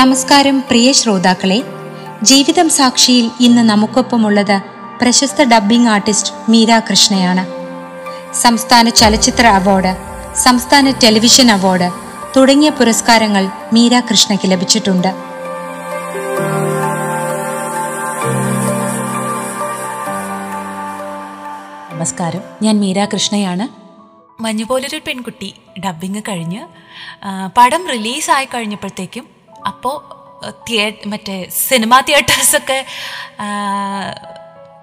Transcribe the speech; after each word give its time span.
നമസ്കാരം 0.00 0.60
പ്രിയ 0.68 0.92
ശ്രോതാക്കളെ. 0.92 1.56
ജീവിതം 2.22 2.68
സാക്ഷിയിൽ 2.68 3.30
ഇന്ന് 3.40 3.62
നമുക്കൊപ്പമുള്ളത് 3.70 4.54
പ്രശസ്ത 5.00 5.42
ഡബ്ബിംഗ് 5.42 5.88
ആർട്ടിസ്റ്റ് 5.88 6.50
മീര 6.50 6.78
കൃഷ്ണയാണ്. 6.78 7.42
സംസ്ഥാന 8.34 8.88
ചലച്ചിത്ര 8.88 9.46
അവാർഡ് 9.46 9.92
സംസ്ഥാന 10.36 10.90
ടെലിവിഷൻ 10.90 11.50
അവാർഡ് 11.50 11.88
തുടങ്ങിയ 12.36 12.70
പുരസ്കാരങ്ങൾ 12.70 13.46
മീര 13.72 14.00
കൃഷ്ണയ്ക്ക് 14.00 14.50
ലഭിച്ചിട്ടുണ്ട്. 14.52 15.08
നമസ്കാരം. 21.92 22.40
ഞാൻ 22.62 22.80
മീര 22.80 23.04
കൃഷ്ണയാണ്. 23.04 23.66
മഞ്ഞുപോലൊരു 24.42 25.00
പെൺകുട്ടി 25.08 25.54
ഡബ്ബിങ് 25.86 26.22
കഴിഞ്ഞ് 26.30 26.62
പടം 27.58 27.84
റിലീസായി 27.88 28.48
കഴിഞ്ഞപ്പോഴത്തേക്കും 28.54 29.39
അപ്പോൾ 29.66 30.20
തിയേ 30.68 30.98
മറ്റേ 31.06 31.48
സിനിമാ 31.50 32.00
തിയേറ്റേഴ്സൊക്കെ 32.00 32.84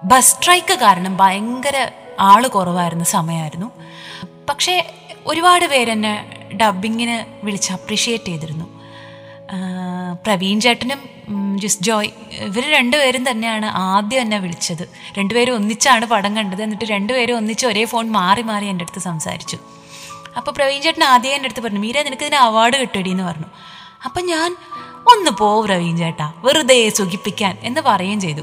ബസ് 0.04 0.36
സ്ട്രൈക്ക് 0.36 0.74
കാരണം 0.74 1.16
ഭയങ്കര 1.16 1.76
ആൾ 2.20 2.46
കുറവായിരുന്ന 2.46 3.04
സമയമായിരുന്നു 3.04 3.70
പക്ഷേ 4.48 4.92
ഒരുപാട് 5.26 5.64
പേരെന്നെ 5.64 6.12
ഡബിങ്ങിന് 6.54 7.46
വിളിച്ച് 7.46 7.72
അപ്രീഷിയേറ്റ് 7.72 8.24
ചെയ്തിരുന്നു. 8.24 8.64
പ്രവീൺ 10.24 10.60
ചേട്ടനും 10.60 11.00
ജിസ് 11.60 11.82
ജോയ് 11.82 12.10
ഇവർ 12.32 12.70
രണ്ടുപേരും 12.70 13.30
തന്നെയാണ് 13.30 13.66
ആദ്യം 13.66 14.20
എന്നെ 14.20 14.38
വിളിച്ചത്. 14.38 14.88
രണ്ടുപേരും 15.18 15.54
ഒന്നിച്ചാണ് 15.54 16.06
പടം 16.06 16.36
കണ്ടത്. 16.36 16.62
എന്നിട്ട് 16.62 16.84
രണ്ടുപേരും 16.84 17.36
ഒന്നിച്ച് 17.36 17.66
ഒരേ 17.66 17.84
ഫോൺ 17.84 18.10
മാറി 18.10 18.42
മാറി 18.42 18.66
എന്റെ 18.66 18.84
അടുത്ത് 18.84 18.98
സംസാരിച്ചു. 18.98 19.58
അപ്പോൾ 20.36 20.50
പ്രവീൺ 20.50 20.82
ചേട്ടൻ 20.82 21.04
ആദ്യം 21.04 21.34
എന്റെ 21.34 21.46
അടുത്ത് 21.46 21.60
പറഞ്ഞു 21.60 21.78
മീര 21.78 22.02
നിനക്ക് 22.02 22.22
ഇതിന് 22.22 22.36
അവാർഡ് 22.36 22.76
കിട്ടടി 22.76 23.10
എന്ന് 23.10 23.24
പറഞ്ഞു. 23.24 23.46
അപ്പം 24.04 24.24
ഞാൻ 24.26 24.56
ഒന്ന് 25.12 25.30
പോ 25.30 25.48
പ്രവീൺ 25.64 25.96
ചേട്ടാ 25.96 26.32
വെറുതെ 26.36 26.88
സുഖിപ്പിക്കാൻ 26.88 27.58
എന്ന് 27.62 27.80
പറയുകയും 27.80 28.20
ചെയ്തു. 28.20 28.42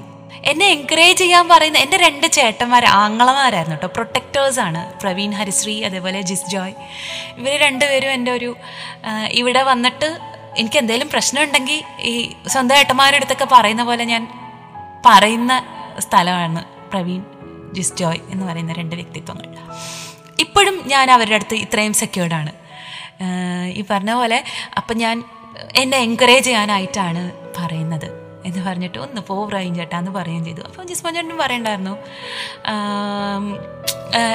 എന്നെ 0.52 0.66
എൻകറേജ് 0.68 1.20
ചെയ്യാൻ 1.20 1.48
പറയുന്ന 1.48 1.78
എന്റെ 1.78 1.98
രണ്ട് 1.98 2.28
ചേട്ടന്മാർ 2.28 2.86
ആങ്ങളമാരായിരുന്നു 2.86 3.76
കേട്ടോ. 3.76 3.90
ആണ്. 4.60 5.00
പ്രവീൺ 5.00 5.32
ഹരിശ്രീ 5.32 5.84
അതേപോലെ 5.84 6.22
ജിസ് 6.22 6.50
ജോയ്. 6.50 6.74
ഇവർ 7.38 7.60
രണ്ടുപേരും 7.60 8.12
എന്റെ 8.12 8.32
ഒരു 8.32 8.56
ഇവിടെ 9.30 9.64
വന്നിട്ട് 9.64 10.20
എനിക്ക് 10.58 10.78
എന്തെങ്കിലും 10.78 11.10
പ്രശ്നം 11.10 11.44
ഉണ്ടെങ്കിൽ 11.44 11.84
ഈ 12.00 12.34
സ്വന്തം 12.48 12.76
ഏട്ടന്മാരുടെ 12.76 13.16
അടുത്തൊക്കെ 13.16 13.48
പറയുന്ന 13.52 13.84
പോലെ 13.84 14.04
ഞാൻ 14.04 14.28
പറയുന്ന 15.06 15.54
സ്ഥലമാണ് 16.00 16.64
പ്രവീൺ 16.92 17.24
ജിസ് 17.74 17.96
ജോയ് 17.96 18.20
എന്ന് 18.30 18.46
പറയുന്ന 18.46 18.74
രണ്ട് 18.74 18.96
വ്യക്തിത്വങ്ങൾ. 18.96 19.48
ഇപ്പോഴും 20.40 20.84
ഞാൻ 20.88 21.12
അവരുടെ 21.12 21.36
അടുത്ത് 21.36 21.56
ഇത്രയും 21.56 21.94
സെക്യൂർഡാണ് 21.94 22.52
ഈ 23.74 23.84
പറഞ്ഞ 23.90 24.14
പോലെ 24.14 24.44
അപ്പം 24.78 24.98
ഞാൻ 24.98 25.24
എന്നെ 25.76 25.98
എൻകറേജ് 25.98 26.46
ചെയ്യാനായിട്ടാണ് 26.46 27.32
പറയുന്നത്. 27.58 28.26
എന്ന് 28.46 28.62
പറഞ്ഞിട്ട് 28.70 28.98
ഒന്ന് 28.98 29.22
പോ 29.22 29.46
പ്രവീൺ 29.46 29.76
ചേട്ടാ 29.76 30.00
എന്ന് 30.00 30.12
പറയുകയും 30.12 30.46
ചെയ്തു. 30.46 30.62
അപ്പോൾ 30.62 30.84
ജിസ്മോൻ 30.86 31.14
ചേട്ടനും 31.14 31.38
പറയണ്ടായിരുന്നു 31.38 31.98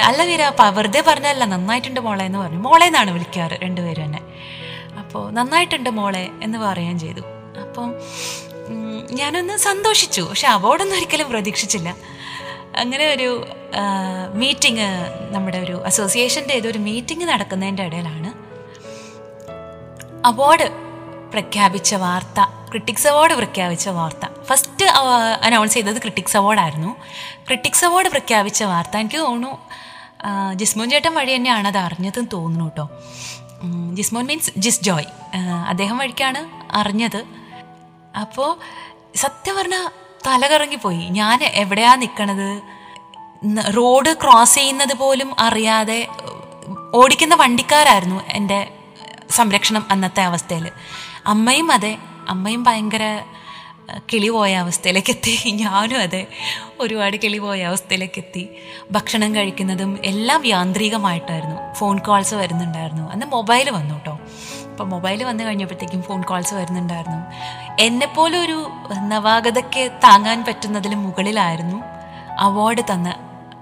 അല്ല 0.06 0.24
വീര 0.24 0.52
വെറുതെ 0.78 1.04
പറഞ്ഞല്ല 1.06 1.44
നന്നായിട്ടുണ്ട് 1.44 2.00
മോളെ 2.00 2.24
എന്ന് 2.24 2.38
പറഞ്ഞു. 2.38 2.58
മോളെ 2.58 2.86
എന്നാണ് 2.86 3.10
വിളിക്കാറ് 3.10 3.58
രണ്ടുപേരും 3.62 4.02
എന്നെ. 4.02 4.18
അപ്പോൾ 4.98 5.32
നന്നായിട്ടുണ്ട് 5.32 5.90
മോളെ 5.90 6.30
എന്ന് 6.42 6.58
പറയുകയും 6.58 6.98
ചെയ്തു. 6.98 7.20
അപ്പം 7.60 7.94
ഞാനൊന്ന് 9.12 9.56
സന്തോഷിച്ചു. 9.56 10.22
പക്ഷെ 10.22 10.48
അവാർഡൊന്നും 10.48 10.96
ഒരിക്കലും 10.96 11.30
പ്രതീക്ഷിച്ചില്ല. 11.30 11.96
അങ്ങനെ 12.76 13.14
ഒരു 13.14 13.46
മീറ്റിംഗ് 14.34 14.86
നമ്മുടെ 15.30 15.58
ഒരു 15.58 15.82
അസോസിയേഷന്റെ 15.86 16.54
ഏതൊരു 16.54 16.78
മീറ്റിംഗ് 16.78 17.24
നടക്കുന്നതിന്റെ 17.24 17.82
ഇടയിലാണ് 17.82 18.30
അവാർഡ് 20.26 20.89
പ്രഖ്യാപിച്ച 21.32 21.94
വാർത്ത 21.94 22.40
ക്രിട്ടിക്സ് 22.70 23.08
അവാർഡ് 23.08 23.34
പ്രഖ്യാപിച്ച 23.34 23.88
വാർത്ത. 23.88 24.24
ഫസ്റ്റ് 24.48 24.86
അനൗൺസ് 25.46 25.74
ചെയ്തത് 25.74 25.98
ക്രിട്ടിക്സ് 25.98 26.36
അവാർഡായിരുന്നു 26.36 26.90
ക്രിട്ടിക്സ് 27.46 27.84
അവാർഡ് 27.84 28.08
പ്രഖ്യാപിച്ച 28.08 28.62
വാർത്ത 28.62 28.96
എനിക്ക് 28.96 29.16
തോന്നുന്നു 29.16 29.52
ജിസ്മോൻ 30.54 30.88
ചേട്ടൻ 30.90 31.14
വഴി 31.14 31.32
തന്നെയാണ് 31.34 31.68
അത് 31.68 31.78
അറിഞ്ഞതെന്ന് 31.78 32.30
തോന്നുന്നു 32.32 32.64
കേട്ടോ. 32.64 32.84
ജിസ്മോൻ 33.92 34.26
മീൻസ് 34.26 34.52
ജിസ് 34.58 34.82
ജോയ് 34.82 35.08
അദ്ദേഹം 35.68 35.98
വഴിക്കാണ് 35.98 36.40
അറിഞ്ഞത്. 36.72 37.20
അപ്പോൾ 38.20 38.50
സത്യം 39.16 39.56
പറഞ്ഞാൽ 39.56 39.86
തല 40.26 40.46
കറങ്ങിപ്പോയി 40.46 41.04
ഞാൻ 41.18 41.38
എവിടെയാ 41.44 41.94
നിൽക്കണത് 41.94 42.48
റോഡ് 43.76 44.10
ക്രോസ് 44.22 44.54
ചെയ്യുന്നത് 44.54 44.94
പോലും 44.94 45.40
അറിയാതെ 45.40 46.08
ഓടിക്കുന്ന 46.94 47.34
വണ്ടിക്കാരായിരുന്നു 47.34 48.18
എന്റെ 48.32 48.58
സംരക്ഷണം 49.30 49.86
അന്നത്തെ 49.90 50.22
അവസ്ഥയിൽ 50.22 50.70
അമ്മയും 51.32 51.68
അതെ. 51.76 51.92
അമ്മയും 52.28 52.62
ഭയങ്കര 52.64 53.04
കിളി 54.10 54.28
പോയ 54.34 54.52
അവസ്ഥയിലേക്ക് 54.62 55.12
എത്തി 55.14 55.32
ഞാനും 55.60 55.98
അതെ. 56.06 56.20
ഒരുപാട് 56.80 57.16
കിളി 57.22 57.38
പോയ 57.44 57.60
അവസ്ഥയിലേക്ക് 57.70 58.18
എത്തി 58.22 58.42
ഭക്ഷണം 58.90 59.30
കഴിക്കുന്നതും 59.36 59.90
എല്ലാം 60.10 60.42
യാന്ത്രികമായിട്ടായിരുന്നു. 60.46 61.56
ഫോൺ 61.78 61.96
കോൾസ് 62.08 62.34
വരുന്നുണ്ടായിരുന്നു. 62.40 63.04
അന്ന് 63.12 63.26
മൊബൈൽ 63.36 63.66
വന്നു 63.76 63.94
കേട്ടോ 63.94 64.14
അപ്പോൾ 64.70 64.86
മൊബൈൽ 64.92 65.20
വന്നു 65.24 65.42
കഴിഞ്ഞപ്പോഴത്തേക്കും 65.44 66.02
ഫോൺ 66.02 66.20
കോൾസ് 66.30 66.54
വരുന്നുണ്ടായിരുന്നു. 66.54 67.20
എന്നെപ്പോലെ 67.86 68.36
ഒരു 68.44 68.58
നവാഗതയ്ക്ക് 69.12 69.82
താങ്ങാൻ 70.04 70.38
പറ്റുന്നതിന് 70.48 70.98
മുകളിലായിരുന്നു 71.06 71.78
അവാർഡ് 72.48 72.84
തന്ന 72.92 73.08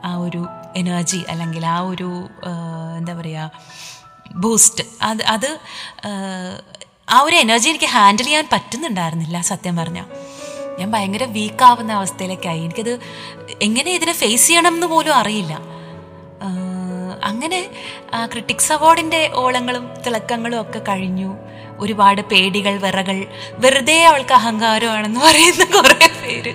ആ 0.05 0.13
ഒരു 0.27 0.43
എനർജി 0.77 1.21
അല്ലെങ്കിൽ 1.29 1.65
ആ 1.67 1.79
ഒരു 1.93 2.11
എന്താ 2.99 3.15
പറയുക 3.21 3.51
ബൂസ്റ്റ്. 4.45 4.85
അത് 5.03 5.23
അത് 5.35 5.51
ആ, 7.09 7.21
ഒരു 7.21 7.37
എനർജി 7.37 7.69
എനിക്ക് 7.69 7.85
ഹാൻഡിൽ 7.85 8.25
ചെയ്യാൻ 8.25 8.49
പറ്റുന്നുണ്ടായിരുന്നില്ല 8.53 9.41
സത്യം 9.41 9.77
പറഞ്ഞാൽ 9.77 10.05
ഞാൻ 10.79 10.91
ഭയങ്കര 10.93 11.25
വീക്കാവുന്ന 11.25 11.93
അവസ്ഥയിലേക്കായി. 11.93 12.61
എനിക്കത് 12.61 13.01
എങ്ങനെ 13.63 13.91
ഇതിനെ 13.91 14.13
ഫേസ് 14.13 14.47
ചെയ്യണം 14.47 14.75
എന്ന് 14.75 14.87
പോലും 14.87 15.15
അറിയില്ല. 15.15 15.59
അങ്ങനെ 17.25 17.71
ക്രിട്ടിക്സ് 18.33 18.73
അവാർഡിന്റെ 18.73 19.31
ഓളങ്ങളും 19.35 19.95
തിളക്കങ്ങളും 20.07 20.61
ഒക്കെ 20.61 20.79
കഴിഞ്ഞു. 20.79 21.37
ഒരുപാട് 21.79 22.23
പേടികൾ 22.23 22.79
വിറകൾ. 22.79 23.27
വെറുതെ 23.53 24.05
അവൾക്ക് 24.05 24.33
അഹങ്കാരമാണെന്ന് 24.33 25.21
പറയുന്ന 25.21 25.65
കുറേ 25.65 26.07
പേര്. 26.07 26.55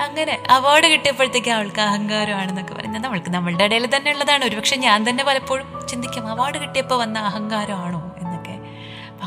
അങ്ങനെ 0.00 0.42
അവാർഡ് 0.50 0.86
കിട്ടിയപ്പോഴത്തേക്ക് 0.86 1.48
അവൾക്ക് 1.48 1.80
അഹങ്കാരമാണെന്നൊക്കെ 1.80 2.74
പറയുന്നത് 2.74 3.04
നമ്മൾക്ക് 3.04 3.30
നമ്മളുടെ 3.30 3.64
ഇടയിൽ 3.64 3.96
തന്നെ 3.96 4.12
ഉള്ളതാണ്. 4.12 4.44
ഒരുപക്ഷെ 4.44 4.76
ഞാൻ 4.76 5.10
തന്നെ 5.10 5.24
പലപ്പോഴും 5.24 5.88
ചിന്തിക്കും 5.88 6.28
അവാർഡ് 6.28 6.58
കിട്ടിയപ്പോൾ 6.58 6.98
വന്ന 6.98 7.18
അഹങ്കാരമാണോ? 7.18 8.05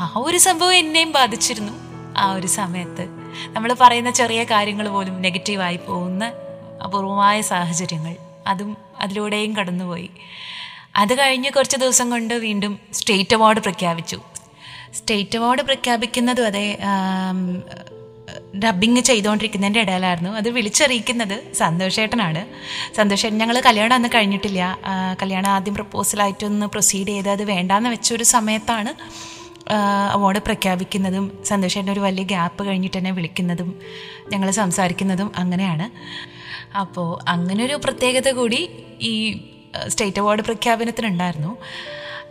ആ 0.00 0.12
ഒരു 0.16 0.38
സംഭവം 0.38 0.74
എന്നെയും 0.74 1.12
ബാധിച്ചിരുന്നു. 1.12 1.72
ആ 2.18 2.32
ഒരു 2.32 2.46
സമയത്ത് 2.46 3.04
നമ്മൾ 3.48 3.76
പറയുന്ന 3.80 4.10
ചെറിയ 4.10 4.44
കാര്യങ്ങൾ 4.44 4.88
പോലും 4.88 5.22
നെഗറ്റീവായി 5.22 5.76
പോകുന്ന 5.76 6.32
അപൂർവമായ 6.84 7.40
സാഹചര്യങ്ങൾ. 7.40 8.16
അതും 8.46 8.76
അതിലൂടെയും 9.00 9.56
കടന്നുപോയി. 9.56 10.10
അത് 10.96 11.18
കഴിഞ്ഞ് 11.18 11.50
കുറച്ച് 11.50 11.76
ദിവസം 11.76 12.10
കൊണ്ട് 12.10 12.34
വീണ്ടും 12.34 12.78
സ്റ്റേറ്റ് 12.92 13.36
അവാർഡ് 13.36 13.60
പ്രഖ്യാപിച്ചു. 13.60 14.20
സ്റ്റേറ്റ് 14.94 15.38
അവാർഡ് 15.38 15.62
പ്രഖ്യാപിക്കുന്നതും 15.62 16.46
അതേ 16.46 16.78
ഡബിങ് 18.64 19.00
ചെയ്തുകൊണ്ടിരിക്കുന്നതിന്റെ 19.00 19.80
ഇടയിലായിരുന്നു. 19.80 20.30
അത് 20.30 20.48
വിളിച്ചറിയിക്കുന്നത് 20.50 21.52
സന്തോഷേട്ടനാണ്. 21.52 22.42
സന്തോഷേട്ടൻ 22.96 23.38
ഞങ്ങൾ 23.38 23.60
കല്യാണം 23.66 23.94
അന്ന് 23.94 24.08
കഴിഞ്ഞിട്ടില്ല. 24.14 24.78
കല്യാണം 25.22 25.50
ആദ്യം 25.50 25.74
പ്രപ്പോസലായിട്ടൊന്ന് 25.74 26.66
പ്രൊസീഡ് 26.66 27.08
ചെയ്ത് 27.08 27.28
അത് 27.28 27.44
വേണ്ടാന്ന് 27.44 27.90
വെച്ചൊരു 27.90 28.24
സമയത്താണ് 28.24 28.92
അവാർഡ് 30.12 30.38
പ്രഖ്യാപിക്കുന്നതും 30.38 31.44
സന്തോഷമായിട്ട് 31.44 31.92
ഒരു 31.92 32.00
വലിയ 32.00 32.22
ഗ്യാപ്പ് 32.22 32.66
കഴിഞ്ഞിട്ട് 32.66 32.98
തന്നെ 32.98 33.10
വിളിക്കുന്നതും 33.10 33.78
ഞങ്ങൾ 34.28 34.50
സംസാരിക്കുന്നതും 34.50 35.32
അങ്ങനെയാണ്. 35.36 35.86
അപ്പോൾ 36.76 37.30
അങ്ങനെ 37.30 37.64
ഒരു 37.64 37.80
പ്രത്യേകത 37.84 38.30
കൂടി 38.30 38.70
ഈ 39.00 39.42
സ്റ്റേറ്റ് 39.88 40.20
അവാർഡ് 40.20 40.42
പ്രഖ്യാപനത്തിനുണ്ടായിരുന്നു. 40.42 41.56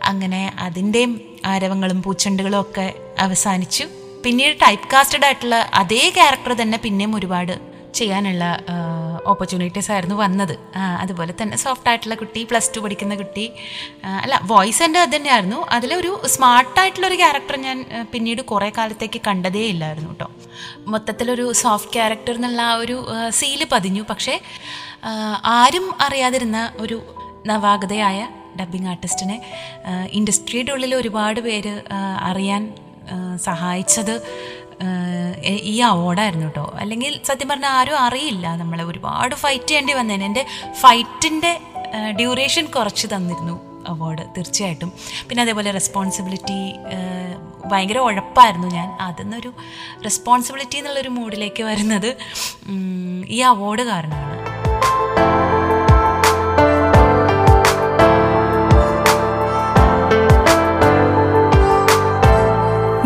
അങ്ങനെ 0.04 0.56
അതിന്റെയും 0.58 1.20
ആരവങ്ങളും 1.46 2.02
പൂച്ചെണ്ടുകളും 2.02 2.60
ഒക്കെ 2.60 2.94
അവസാനിച്ചു. 3.18 3.84
പിന്നീട് 4.24 4.56
ടൈപ്പ് 4.62 4.88
കാസ്റ്റഡ് 4.92 5.24
ആയിട്ടുള്ള 5.24 5.70
അതേ 5.74 6.12
ക്യാരക്ടർ 6.14 6.52
തന്നെ 6.52 6.78
പിന്നെയും 6.78 7.16
ഒരുപാട് 7.16 7.60
ചെയ്യാനുള്ള 7.94 8.44
ഓപ്പർച്യൂണിറ്റീസ് 9.26 9.90
ആയിരുന്നു 9.92 10.16
വന്നത്. 10.16 10.54
അതുപോലെ 10.76 11.34
തന്നെ 11.42 11.56
സോഫ്റ്റ് 11.56 11.88
ആയിട്ടുള്ള 11.88 12.14
കുട്ടി 12.14 12.42
പ്ലസ് 12.50 12.70
ടു 12.76 12.80
പഠിക്കുന്ന 12.80 13.14
കുട്ടി. 13.14 13.46
അല്ല 14.22 14.40
വോയിസ് 14.42 14.82
എന്റെ 14.82 15.00
അത് 15.00 15.12
തന്നെയായിരുന്നു. 15.16 15.60
അതിലൊരു 15.70 16.12
സ്മാർട്ടായിട്ടുള്ളൊരു 16.26 17.14
ക്യാരക്ടർ 17.14 17.56
ഞാൻ 17.56 17.78
പിന്നീട് 18.12 18.42
കുറേ 18.42 18.72
കാലത്തേക്ക് 18.78 19.20
കണ്ടതേ 19.26 19.64
ഇല്ലായിരുന്നു 19.66 20.10
കേട്ടോ 20.10 20.28
മൊത്തത്തിലൊരു 20.86 21.52
സോഫ്റ്റ് 21.52 21.92
ക്യാരക്ടർ 21.92 22.34
എന്നുള്ള 22.34 22.62
ആ 22.62 22.74
ഒരു 22.74 22.98
സീൽ 23.28 23.64
പതിഞ്ഞു. 23.72 24.04
പക്ഷേ 24.10 24.40
ആരും 25.44 25.88
അറിയാതിരുന്ന 26.00 26.72
ഒരു 26.78 26.98
നവാഗതയായ 27.46 28.28
ഡബ്ബിംഗ് 28.60 28.88
ആർട്ടിസ്റ്റിനെ 28.88 29.36
ഇൻഡസ്ട്രിയുടെ 30.10 30.72
ഉള്ളിൽ 30.72 30.94
ഒരുപാട് 30.94 31.40
പേര് 31.40 31.82
അറിയാൻ 32.30 32.62
സഹായിച്ചത് 33.36 34.14
ഈ 35.72 35.78
അവാർഡായിരുന്നു 35.80 36.46
കേട്ടോ 36.46 36.74
അല്ലെങ്കിൽ 36.80 37.20
സത്യം 37.28 37.48
പറഞ്ഞാൽ 37.48 37.70
ആരും 37.70 37.98
അറിയില്ല. 37.98 38.56
നമ്മളെ 38.56 38.84
ഒരുപാട് 38.84 39.34
ഫൈറ്റ് 39.34 39.66
ചെയ്യേണ്ടി 39.66 39.92
വന്നേനെ. 39.92 40.26
എന്റെ 40.26 40.44
ഫൈറ്റിന്റെ 40.80 41.52
ഡ്യൂറേഷൻ 42.18 42.64
കുറച്ച് 42.66 43.06
തന്നിരുന്നു 43.14 43.56
അവാർഡ് 43.88 44.24
തീർച്ചയായിട്ടും. 44.36 44.92
പിന്നെ 45.28 45.42
അതേപോലെ 45.42 45.70
റെസ്പോൺസിബിലിറ്റി 45.70 46.58
ഭയങ്കര 47.70 47.98
ഉഴപ്പായിരുന്നു 47.98 48.68
ഞാൻ. 48.68 48.88
അതിന്നൊരു 49.00 49.50
റെസ്പോൺസിബിലിറ്റി 50.04 50.76
എന്നുള്ളൊരു 50.76 51.08
മൂഡിലേക്ക് 51.08 51.62
വരുന്നത് 51.62 52.10
ഈ 53.28 53.40
അവാർഡ് 53.52 53.82
കാരണമാണ്. 53.82 54.36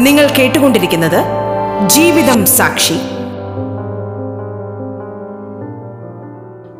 നിങ്ങൾ 0.06 0.26
കേട്ടുകൊണ്ടിരിക്കുന്നത് 0.38 1.43
ജീവിതം 1.92 2.46
സാക്ഷി. 2.46 2.96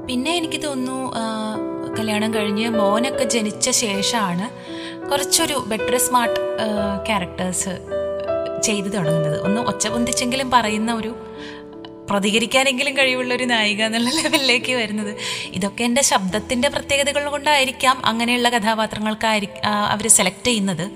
പിന്നെ 0.07 0.37
എനിക്ക് 0.37 0.59
തോന്നുന്നു 0.65 0.99
കല്യാണം 1.99 2.35
കഴിഞ്ഞ് 2.35 2.69
മോനൊക്കെ 2.69 3.25
ജനിച്ച 3.25 3.71
ശേഷമാണ് 3.71 4.47
കുറച്ചൊരു 5.11 5.65
ബെറ്റർ 5.67 5.97
സ്മാർട്ട് 5.97 6.41
ക്യാരക്ടേഴ്സ് 7.07 7.75
ചെയ്തു 8.63 8.89
തുടങ്ങുന്നത്. 8.89 9.37
ഒന്ന് 9.43 9.61
ഒച്ച 9.61 9.89
പൊന്തിച്ചെങ്കിലും 9.89 10.51
പറയുന്ന 10.51 10.93
ഒരു 10.95 11.13
പ്രതികരിക്കാനെങ്കിലും 12.11 12.99
കഴിവുള്ള 12.99 13.35
ഒരു 13.35 13.45
നായിക 13.45 13.83
എന്നുള്ള 13.83 14.11
ലെവലിലേക്ക് 14.23 14.73
വരുന്നത്. 14.73 15.17
ഇതൊക്കെ 15.53 15.85
എന്റെ 15.85 16.03
ശബ്ദത്തിന്റെ 16.03 16.69
പ്രത്യേകതകൾ 16.69 17.31
കൊണ്ടായിരിക്കാം 17.31 18.07
അങ്ങനെയുള്ള 18.07 18.49
കഥാപാത്രങ്ങൾക്കായിരിക്കും 18.49 19.63
അവർ 19.67 20.09
സെലക്ട് 20.09 20.47
ചെയ്യുന്നത്. 20.47 20.91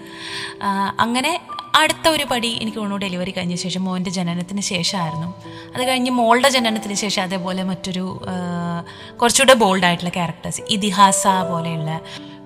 അങ്ങനെ 1.00 1.40
അടുത്ത 1.74 2.08
ഒരു 2.08 2.24
പടി 2.24 2.58
എനിക്ക് 2.62 2.78
തോന്നുന്നു 2.78 3.06
ഡെലിവറി 3.06 3.30
കഴിഞ്ഞ 3.30 3.54
ശേഷം 3.54 3.84
മോന്റെ 3.84 4.10
ജനനത്തിന് 4.10 4.60
ശേഷമായിരുന്നു. 4.60 5.34
അത് 5.74 5.88
കഴിഞ്ഞ് 5.88 6.10
മോളുടെ 6.10 6.48
ജനനത്തിന് 6.48 6.94
ശേഷം 6.94 7.22
അതേപോലെ 7.22 7.62
മറ്റൊരു 7.62 8.20
കുറച്ചുകൂടെ 9.22 9.54
ബോൾഡ് 9.54 9.84
ആയിട്ടുള്ള 9.84 10.10
ക്യാരക്ടേഴ്സ് 10.10 10.62
ഇതിഹാസ 10.70 11.26
പോലെയുള്ള 11.26 12.00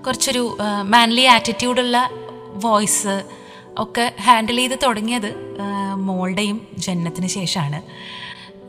കുറച്ചൊരു 0.05 0.57
മാൻലി 0.81 1.21
ആറ്റിറ്റ്യൂഡുള്ള 1.21 2.09
വോയിസ് 2.53 3.23
ഒക്കെ 3.77 4.13
ഹാൻഡിൽ 4.21 4.55
ചെയ്ത് 4.55 4.79
തുടങ്ങിയത് 4.83 5.35
മോളുടെയും 5.95 6.67
ജനനത്തിന് 6.77 7.27
ശേഷമാണ്. 7.27 7.81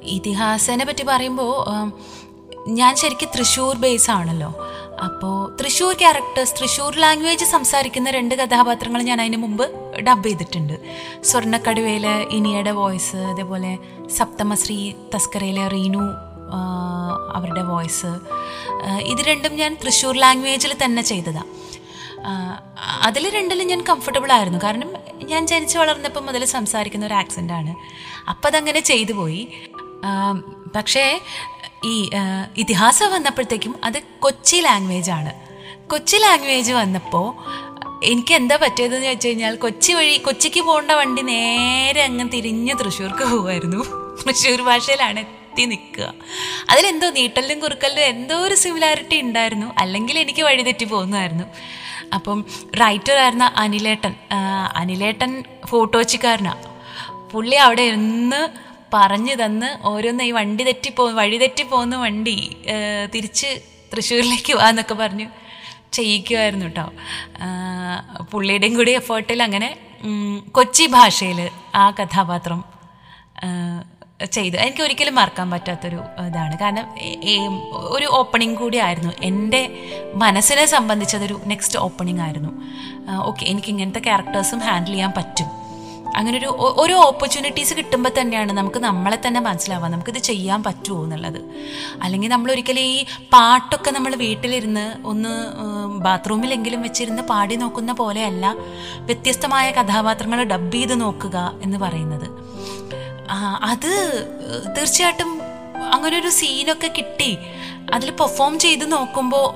ഇതിഹാസനെ 0.02 0.84
പറ്റി 0.84 1.02
പറയുമ്പോൾ 1.02 1.52
ഞാൻ 2.78 2.96
ശരിക്കും 2.96 3.28
തൃശ്ശൂർ 3.36 3.76
ബേസ് 3.76 4.10
ആണല്ലോ. 4.10 4.48
അപ്പോൾ 5.04 5.56
തൃശ്ശൂർ 5.60 5.94
ക്യാരക്ടേഴ്സ് 6.02 6.54
തൃശ്ശൂർ 6.58 6.92
ലാംഗ്വേജ് 7.04 7.44
സംസാരിക്കുന്ന 7.44 8.10
രണ്ട് 8.10 8.34
കഥാപാത്രങ്ങൾ 8.34 9.02
ഞാൻ 9.02 9.20
അതിന് 9.20 9.36
മുമ്പ് 9.36 9.64
ഡബ് 10.06 10.24
ചെയ്തിട്ടുണ്ട്. 10.24 10.76
സ്വർണക്കടുവയിലെ 11.30 12.14
ഇനിയുടെ 12.36 12.70
വോയിസ് 12.70 13.16
അതേപോലെ 13.16 13.72
സപ്തമശ്രീ 14.18 14.78
തസ്കരയിലെ 15.14 15.68
റീനു 15.74 16.04
അവരുടെ 17.36 17.62
വോയിസ് 17.62 18.12
ഇത് 19.12 19.20
രണ്ടും 19.28 19.54
ഞാൻ 19.56 19.74
തൃശ്ശൂർ 19.82 20.16
ലാംഗ്വേജിൽ 20.24 20.74
തന്നെ 20.84 21.02
ചെയ്തതാണ് 21.02 21.52
അതിൽ 23.06 23.24
രണ്ടിലും 23.34 23.66
ഞാൻ 23.68 23.80
കംഫർട്ടബിൾ 23.88 24.32
ആയിരുന്നു. 24.32 24.58
കാരണം 24.64 24.90
ഞാൻ 25.30 25.46
ജനിച്ചു 25.46 25.78
വളർന്നപ്പോൾ 25.78 26.20
മുതൽ 26.20 26.44
സംസാരിക്കുന്ന 26.44 27.06
ഒരു 27.06 27.14
ആക്സെന്റ് 27.14 27.52
ആണ്. 27.52 27.72
അപ്പം 28.30 28.48
അതങ്ങനെ 28.48 28.80
ചെയ്തു 28.80 29.12
പോയി. 29.12 29.42
പക്ഷേ 30.76 31.20
ഈ 31.84 32.10
ഇതിഹാസം 32.56 33.08
വന്നപ്പോഴത്തേക്കും 33.12 33.74
അത് 33.84 33.98
കൊച്ചി 34.24 34.56
ലാംഗ്വേജ് 34.56 35.10
ആണ്. 35.10 35.32
കൊച്ചി 35.90 36.16
ലാംഗ്വേജ് 36.16 36.72
വന്നപ്പോൾ 36.72 37.28
എനിക്ക് 38.04 38.34
എന്താ 38.34 38.56
പറ്റിയതെന്ന് 38.62 39.06
വെച്ച് 39.06 39.28
കഴിഞ്ഞാൽ 39.28 39.54
കൊച്ചി 39.56 39.92
വഴി 39.92 40.16
കൊച്ചിക്ക് 40.16 40.60
പോകേണ്ട 40.60 40.92
വണ്ടി 40.92 41.22
നേരെ 41.22 42.00
അങ്ങ് 42.02 42.24
തിരിഞ്ഞ് 42.34 42.74
തൃശ്ശൂർക്ക് 42.80 43.24
പോകുമായിരുന്നു 43.24 43.80
തൃശ്ശൂർ 44.26 44.60
ഭാഷയിലാണ് 44.62 45.20
എത്തി 45.20 45.64
നിൽക്കുക. 45.64 46.06
അതിലെന്തോ 46.70 47.08
നീട്ടലിലും 47.10 47.58
കുറുക്കലിലും 47.60 48.04
എന്തോ 48.04 48.36
ഒരു 48.36 48.54
സിമിലാരിറ്റി 48.54 49.16
ഉണ്ടായിരുന്നു. 49.20 49.68
അല്ലെങ്കിൽ 49.78 50.18
എനിക്ക് 50.18 50.42
വഴിതെറ്റി 50.42 50.84
പോകുന്നതായിരുന്നു. 50.84 51.46
അപ്പം 52.14 52.38
റൈറ്റർ 52.80 53.16
ആയിരുന്ന 53.18 53.46
അനിലേട്ടൻ 53.56 54.14
അനിലേട്ടൻ 54.74 55.44
ഫോട്ടോച്ചിക്കാരനാണ് 55.70 56.62
പുള്ളി 57.32 57.56
അവിടെ 57.56 57.82
ഇരുന്ന് 57.82 58.40
പറഞ്ഞു 58.94 59.34
തന്ന് 59.42 59.68
ഓരോന്ന് 59.92 60.24
ഈ 60.28 60.32
വണ്ടി 60.38 60.64
തെറ്റി 60.64 60.90
പോ 60.96 61.04
വഴി 61.20 61.36
തെറ്റി 61.36 61.42
തെറ്റിപ്പോകുന്ന 61.44 61.96
വണ്ടി 62.04 62.36
തിരിച്ച് 63.14 63.48
തൃശ്ശൂരിലേക്ക് 63.92 64.52
വാന്നൊക്കെ 64.60 64.94
പറഞ്ഞു. 64.94 65.26
ചെയ്യിക്കുമായിരുന്നു 65.96 66.66
കേട്ടോ 66.66 66.86
പുള്ളിയുടെയും 68.32 68.74
കൂടി 68.78 68.92
എഫേർട്ടിൽ 69.00 69.40
അങ്ങനെ 69.46 69.68
കൊച്ചി 70.56 70.86
ഭാഷയിൽ 70.94 71.40
ആ 71.82 71.84
കഥാപാത്രം 71.98 72.60
ചെയ്തു. 74.36 74.56
എനിക്ക് 74.64 74.82
ഒരിക്കലും 74.82 75.14
മറക്കാൻ 75.18 75.48
പറ്റാത്തൊരു 75.54 76.00
ഇതാണ്. 76.26 76.54
കാരണം 76.62 76.86
ഒരു 77.96 78.06
ഓപ്പണിംഗ് 78.18 78.56
കൂടി 78.60 78.78
ആയിരുന്നു. 78.86 79.12
എന്റെ 79.28 79.62
മനസ്സിനെ 80.22 80.64
സംബന്ധിച്ചതൊരു 80.74 81.36
നെക്സ്റ്റ് 81.52 81.78
ഓപ്പണിംഗ് 81.86 82.22
ആയിരുന്നു. 82.26 82.52
ഓക്കെ 83.28 83.44
എനിക്ക് 83.52 83.70
ഇങ്ങനത്തെ 83.74 84.02
ക്യാരക്ടേഴ്സും 84.08 84.62
ഹാൻഡിൽ 84.68 84.94
ചെയ്യാൻ 84.94 85.12
പറ്റും. 85.18 85.50
അങ്ങനെ 86.18 86.36
ഒരു 86.38 86.50
ഓരോ 86.82 86.96
ഓപ്പർച്യൂണിറ്റീസ് 87.08 87.74
കിട്ടുമ്പോൾ 87.78 88.12
തന്നെയാണ് 88.18 88.52
നമുക്ക് 88.58 88.80
നമ്മളെ 88.86 89.18
തന്നെ 89.26 89.40
മനസ്സിലാവുക. 89.46 89.88
നമുക്കിത് 89.94 90.20
ചെയ്യാൻ 90.28 90.60
പറ്റുമോ 90.66 90.98
എന്നുള്ളത്. 91.04 91.40
അല്ലെങ്കിൽ 92.02 92.30
നമ്മൾ 92.34 92.50
ഒരിക്കലും 92.54 92.84
ഈ 92.92 92.98
പാട്ടൊക്കെ 93.34 93.90
നമ്മൾ 93.96 94.14
വീട്ടിലിരുന്ന് 94.24 94.86
ഒന്ന് 95.12 95.34
ബാത്റൂമിലെങ്കിലും 96.06 96.82
വെച്ചിരുന്ന് 96.82 97.22
പാടി 97.32 97.56
നോക്കുന്ന 97.62 97.92
പോലെയല്ല 98.02 98.54
വ്യത്യസ്തമായ 99.10 99.66
കഥാപാത്രങ്ങൾ 99.70 100.42
ഡബ് 100.54 100.74
ചെയ്ത് 100.78 100.94
നോക്കുക 101.00 101.36
എന്ന് 101.62 101.80
പറയുന്നത്. 101.84 102.28
അത് 103.72 103.92
തീർച്ചയായിട്ടും 104.76 105.30
അങ്ങനെ 105.94 106.14
ഒരു 106.20 106.30
സീനൊക്കെ 106.40 106.88
കിട്ടി. 106.98 107.30
അതിൽ 107.94 108.10
പെർഫോം 108.20 108.52
ചെയ്ത് 108.64 108.84
നോക്കുമ്പോൾ 108.92 109.46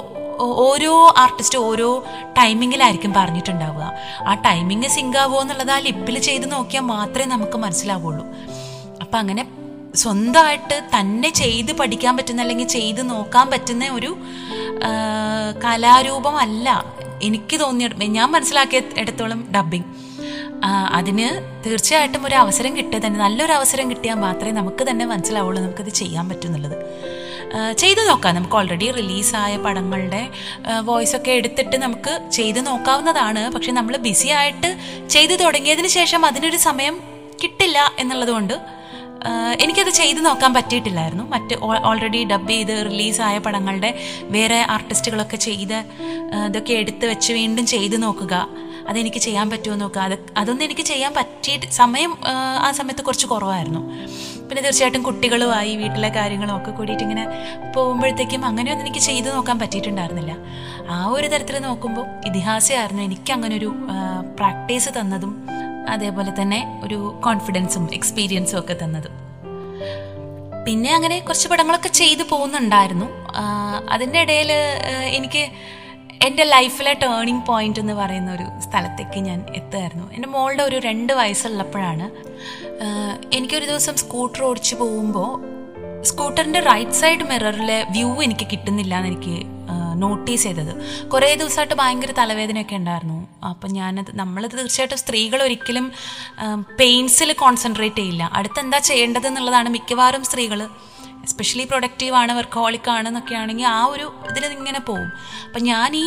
ഓരോ 0.40 1.14
ആർട്ടിസ്റ്റ് 1.18 1.58
ഓരോ 1.58 2.04
ടൈമിങ്ങിലായിരിക്കും 2.38 3.14
പറഞ്ഞിട്ടുണ്ടാവുക. 3.14 3.92
ആ 4.26 4.34
ടൈമിങ് 4.34 4.88
സിങ്ക് 4.88 5.16
ആവുമോ 5.16 5.40
എന്നുള്ളത് 5.40 5.70
ആ 5.70 5.78
ലിപ്പിൽ 5.78 6.18
ചെയ്ത് 6.18 6.52
നോക്കിയാൽ 6.52 6.82
മാത്രമേ 6.82 7.24
നമുക്ക് 7.24 7.58
മനസ്സിലാവുള്ളൂ. 7.58 8.26
അപ്പം 9.00 9.18
അങ്ങനെ 9.18 9.48
സ്വന്തമായിട്ട് 9.94 10.88
തന്നെ 10.98 11.30
ചെയ്ത് 11.30 11.72
പഠിക്കാൻ 11.72 12.16
പറ്റുന്ന 12.16 12.40
അല്ലെങ്കിൽ 12.40 12.68
ചെയ്ത് 12.68 13.10
നോക്കാൻ 13.10 13.50
പറ്റുന്ന 13.50 13.88
ഒരു 13.92 14.16
കലാരൂപമല്ല 15.64 16.84
എനിക്ക് 17.22 17.60
തോന്നിയ 17.60 17.88
ഞാൻ 17.88 18.30
മനസ്സിലാക്കിയ 18.30 18.80
ഇടത്തോളം 18.98 19.52
ഡബ്ബിങ് 19.56 19.84
അതിന് 20.98 21.26
തീർച്ചയായിട്ടും 21.66 22.26
ഒരു 22.26 22.34
അവസരം 22.34 22.76
കിട്ടുക 22.76 23.00
തന്നെ 23.04 23.18
നല്ലൊരു 23.20 23.52
അവസരം 23.52 23.90
കിട്ടിയാൽ 23.90 24.18
മാത്രമേ 24.18 24.52
നമുക്ക് 24.52 24.90
തന്നെ 24.90 25.04
മനസ്സിലാവുള്ളൂ 25.06 25.62
നമുക്കത് 25.62 25.88
ചെയ്യാൻ 26.00 26.28
പറ്റും 26.28 26.48
എന്നുള്ളത് 26.48 26.76
ആ, 27.54 27.72
ചെയ്തു 27.72 28.02
നോക്കാം. 28.08 28.34
നമുക്ക് 28.34 28.56
ഓൾറെഡി 28.56 28.90
റിലീസായ 28.90 29.56
പടങ്ങളുടെ 29.56 30.22
വോയിസ് 30.84 31.16
ഒക്കെ 31.16 31.30
എടുത്തിട്ട് 31.30 31.76
നമുക്ക് 31.76 32.20
ചെയ്തു 32.30 32.60
നോക്കാവുന്നതാണ്. 32.60 33.50
പക്ഷെ 33.54 33.72
നമ്മൾ 33.72 33.96
ബിസി 34.06 34.28
ആയിട്ട് 34.40 34.70
ചെയ്തു 35.08 35.34
തുടങ്ങിയതിന് 35.44 35.88
ശേഷം 35.88 36.26
അതിനൊരു 36.26 36.56
സമയം 36.56 36.96
കിട്ടില്ല 37.42 37.78
എന്നുള്ളതുകൊണ്ട് 37.98 38.54
എനിക്കത് 39.60 39.90
ചെയ്തു 39.90 40.20
നോക്കാൻ 40.20 40.54
പറ്റിയിട്ടില്ലായിരുന്നു. 40.54 41.24
മറ്റ് 41.34 41.54
ഓൾറെഡി 41.90 42.24
ഡബ് 42.24 42.50
ചെയ്ത് 42.50 42.74
റിലീസായ 42.88 43.38
പടങ്ങളുടെ 43.38 43.90
വേറെ 44.36 44.60
ആർട്ടിസ്റ്റുകളൊക്കെ 44.74 45.36
ചെയ്ത് 45.48 45.78
ഇതൊക്കെ 46.48 46.72
എടുത്ത് 46.72 47.06
വെച്ച് 47.06 47.32
വീണ്ടും 47.32 47.66
ചെയ്തു 47.66 47.96
നോക്കുക. 47.96 48.34
അതെനിക്ക് 48.88 49.18
ചെയ്യാൻ 49.18 49.50
പറ്റുമോ 49.50 49.76
നോക്കുക. 49.76 50.00
അത് 50.00 50.16
അതൊന്നും 50.36 50.64
എനിക്ക് 50.64 50.84
ചെയ്യാൻ 50.90 51.12
പറ്റിയിട്ട് 51.18 51.66
സമയം 51.80 52.12
ആ, 52.30 52.70
സമയത്ത് 52.78 53.02
കുറച്ച് 53.02 53.26
കുറവായിരുന്നു. 53.26 53.82
പിന്നെ 54.48 54.60
തീർച്ചയായിട്ടും 54.62 55.02
കുട്ടികളുമായി 55.02 55.76
വീട്ടിലെ 55.76 56.08
കാര്യങ്ങളും 56.08 56.56
ഒക്കെ 56.56 56.70
കൂടിയിട്ട് 56.70 57.02
ഇങ്ങനെ 57.02 57.24
പോകുമ്പോഴത്തേക്കും 57.74 58.44
അങ്ങനെയൊന്നും 58.44 58.86
എനിക്ക് 58.86 59.02
ചെയ്തു 59.06 59.28
നോക്കാൻ 59.28 59.58
പറ്റിയിട്ടുണ്ടായിരുന്നില്ല. 59.58 60.34
ആ 60.90 61.06
ഒരു 61.06 61.26
തരത്തിൽ 61.28 61.58
നോക്കുമ്പോൾ 61.58 62.06
ഇതിഹാസമായിരുന്നു 62.26 63.02
എനിക്ക് 63.02 63.32
അങ്ങനെ 63.32 63.56
ഒരു 63.56 63.70
പ്രാക്ടീസ് 64.38 64.90
തന്നതും 65.00 65.32
അതേപോലെ 65.88 66.32
തന്നെ 66.42 66.60
ഒരു 66.84 66.98
കോൺഫിഡൻസും 67.24 67.84
എക്സ്പീരിയൻസും 67.92 68.58
ഒക്കെ 68.58 68.74
തന്നതും. 68.84 69.14
പിന്നെ 70.66 70.90
അങ്ങനെ 70.94 71.16
കുറച്ച് 71.20 71.48
പടങ്ങളൊക്കെ 71.48 71.88
ചെയ്തു 71.88 72.24
പോകുന്നുണ്ടായിരുന്നു. 72.30 73.06
അതിന്റെ 73.90 74.18
ഇടയിൽ 74.20 74.50
എനിക്ക് 75.18 75.42
എന്റെ 76.26 76.44
ലൈഫിലെ 76.54 76.92
ടേണിംഗ് 77.02 77.44
പോയിന്റ് 77.48 77.80
എന്ന് 77.82 77.94
പറയുന്ന 78.00 78.30
ഒരു 78.36 78.46
സ്ഥലത്തേക്ക് 78.66 79.20
ഞാൻ 79.28 79.38
എത്തുമായിരുന്നു 79.58 80.06
എന്റെ 80.14 80.28
മോളുടെ 80.34 80.62
ഒരു 80.68 80.78
രണ്ട് 80.88 81.12
വയസ്സുള്ളപ്പോഴാണ് 81.20 82.06
എനിക്കൊരു 83.36 83.66
ദിവസം 83.70 83.94
സ്കൂട്ടർ 84.02 84.42
ഓടിച്ചു 84.48 84.74
പോകുമ്പോൾ 84.80 85.30
സ്കൂട്ടറിന്റെ 86.08 86.60
റൈറ്റ് 86.70 86.98
സൈഡ് 87.02 87.24
മിററിലെ 87.30 87.78
വ്യൂ 87.94 88.10
എനിക്ക് 88.26 88.46
കിട്ടുന്നില്ല 88.52 88.94
എന്ന് 88.98 89.10
എനിക്ക് 89.12 89.36
നോട്ടീസ് 90.02 90.44
ചെയ്തത്. 90.46 90.72
കുറേ 91.12 91.28
ദിവസമായിട്ട് 91.40 91.76
ഭയങ്കര 91.80 92.10
തലവേദനയൊക്കെ 92.18 92.76
ഉണ്ടായിരുന്നു. 92.80 93.16
അപ്പം 93.50 93.70
ഞാനത് 93.78 94.10
നമ്മളത് 94.20 94.54
തീർച്ചയായിട്ടും 94.58 95.00
സ്ത്രീകൾ 95.02 95.40
ഒരിക്കലും 95.46 95.86
പെയിൻസിൽ 96.80 97.30
കോൺസെൻട്രേറ്റ് 97.42 98.00
ചെയ്യില്ല 98.02 98.24
അടുത്ത് 98.40 98.60
എന്താ 98.64 98.78
ചെയ്യേണ്ടത് 98.90 99.26
എന്നുള്ളതാണ് 99.30 99.70
മിക്കവാറും 99.76 100.24
സ്ത്രീകൾ 100.28 100.62
എസ്പെഷ്യലി 101.24 101.64
പ്രൊഡക്റ്റീവ് 101.64 102.14
ആണ് 102.14 102.32
വർക്കോളിക് 102.32 102.90
ആണ് 102.90 103.08
എന്നൊക്കെ 103.08 103.34
ആണെങ്കിൽ 103.34 103.66
ആ 103.66 103.80
ഒരു 103.84 104.06
ഇതിൽ 104.30 104.44
ഇങ്ങനെ 104.58 104.78
പോവും 104.78 105.08
അപ്പം 105.46 105.62
ഞാൻ 105.62 105.96
ഈ 105.96 106.06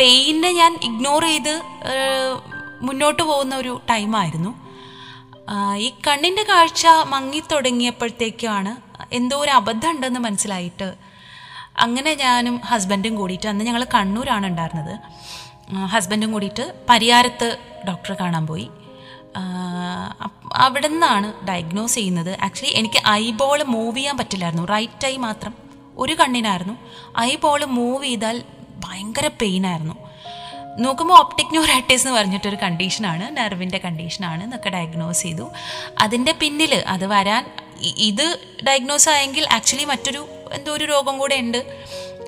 പെയിനെ 0.00 0.50
ഞാൻ 0.52 0.72
ഇഗ്നോർ 0.88 1.24
ചെയ്ത് 1.24 1.54
മുന്നോട്ട് 2.82 3.22
പോകുന്ന 3.22 3.54
ഒരു 3.56 3.72
ടൈമായിരുന്നു 3.90 4.52
ഈ 5.86 5.88
കണ്ണിന്റെ 6.06 6.42
കാഴ്ച 6.42 6.86
മങ്ങി 7.12 7.40
തുടങ്ങിയപ്പോഴത്തേക്കാണ് 7.52 8.72
എന്തോ 9.12 9.36
ഒരു 9.36 9.50
അബദ്ധം 9.50 9.90
ഉണ്ടെന്ന് 9.90 10.20
മനസ്സിലായിട്ട് 10.20 10.88
അങ്ങനെ 11.84 12.14
ഞാനും 12.14 12.56
ഹസ്ബൻഡും 12.70 13.14
കൂടിയിട്ട് 13.14 13.48
അന്ന് 13.48 13.64
ഞങ്ങൾ 13.64 13.84
കണ്ണൂരാണ് 13.94 14.46
ഉണ്ടായിരുന്നത്. 14.46 14.94
ഹസ്ബൻഡും 15.94 16.30
കൂടിയിട്ട് 16.32 16.64
പരിയാരത്ത് 16.90 17.48
ഡോക്ടറെ 17.88 18.16
കാണാൻ 18.20 18.44
പോയി. 18.46 18.66
അവിടെ 20.60 20.88
നിന്നാണ് 20.88 21.46
ഡയഗ്നോസ് 21.46 21.94
ചെയ്യുന്നത്. 21.94 22.40
ആക്ച്വലി 22.40 22.72
എനിക്ക് 22.74 23.08
ഐബോൾ 23.08 23.62
മൂവ് 23.62 23.96
ചെയ്യാൻ 23.96 24.16
പറ്റില്ലായിരുന്നു. 24.18 24.64
റൈറ്റ് 24.64 25.06
ഐ 25.06 25.16
മാത്രം. 25.16 25.54
ഒരു 25.96 26.14
കണ്ണിനായിരുന്നു. 26.14 26.74
ഐബോൾ 27.18 27.64
മൂവ് 27.64 28.04
ചെയ്താൽ 28.04 28.42
ഭയങ്കര 28.84 29.30
പെയിനായിരുന്നു 29.40 29.94
നോക്കുമ്പോൾ 30.78 31.18
ഓപ്റ്റിക് 31.18 31.50
ന്യൂറൈറ്റിസ് 31.50 32.06
എന്ന് 32.06 32.18
പറഞ്ഞിട്ടൊരു 32.18 32.56
കണ്ടീഷനാണ് 32.62 33.36
നെർവിന്റെ 33.36 33.78
കണ്ടീഷനാണ് 33.84 34.44
എന്നൊക്കെ 34.44 34.68
ഡയഗ്നോസ് 34.70 35.22
ചെയ്തു. 35.22 35.50
അതിന്റെ 35.98 36.32
പിന്നിൽ 36.40 36.74
അത് 36.74 37.06
വരാൻ 37.06 37.42
ഇത് 37.80 38.38
ഡയഗ്നോസ് 38.66 39.08
ആയെങ്കിൽ 39.08 39.46
ആക്ച്വലി 39.52 39.84
മറ്റൊരു 39.84 40.26
എന്തോ 40.52 40.72
ഒരു 40.72 40.84
രോഗം 40.84 41.18
കൂടെ 41.18 41.36
ഉണ്ട്. 41.36 41.76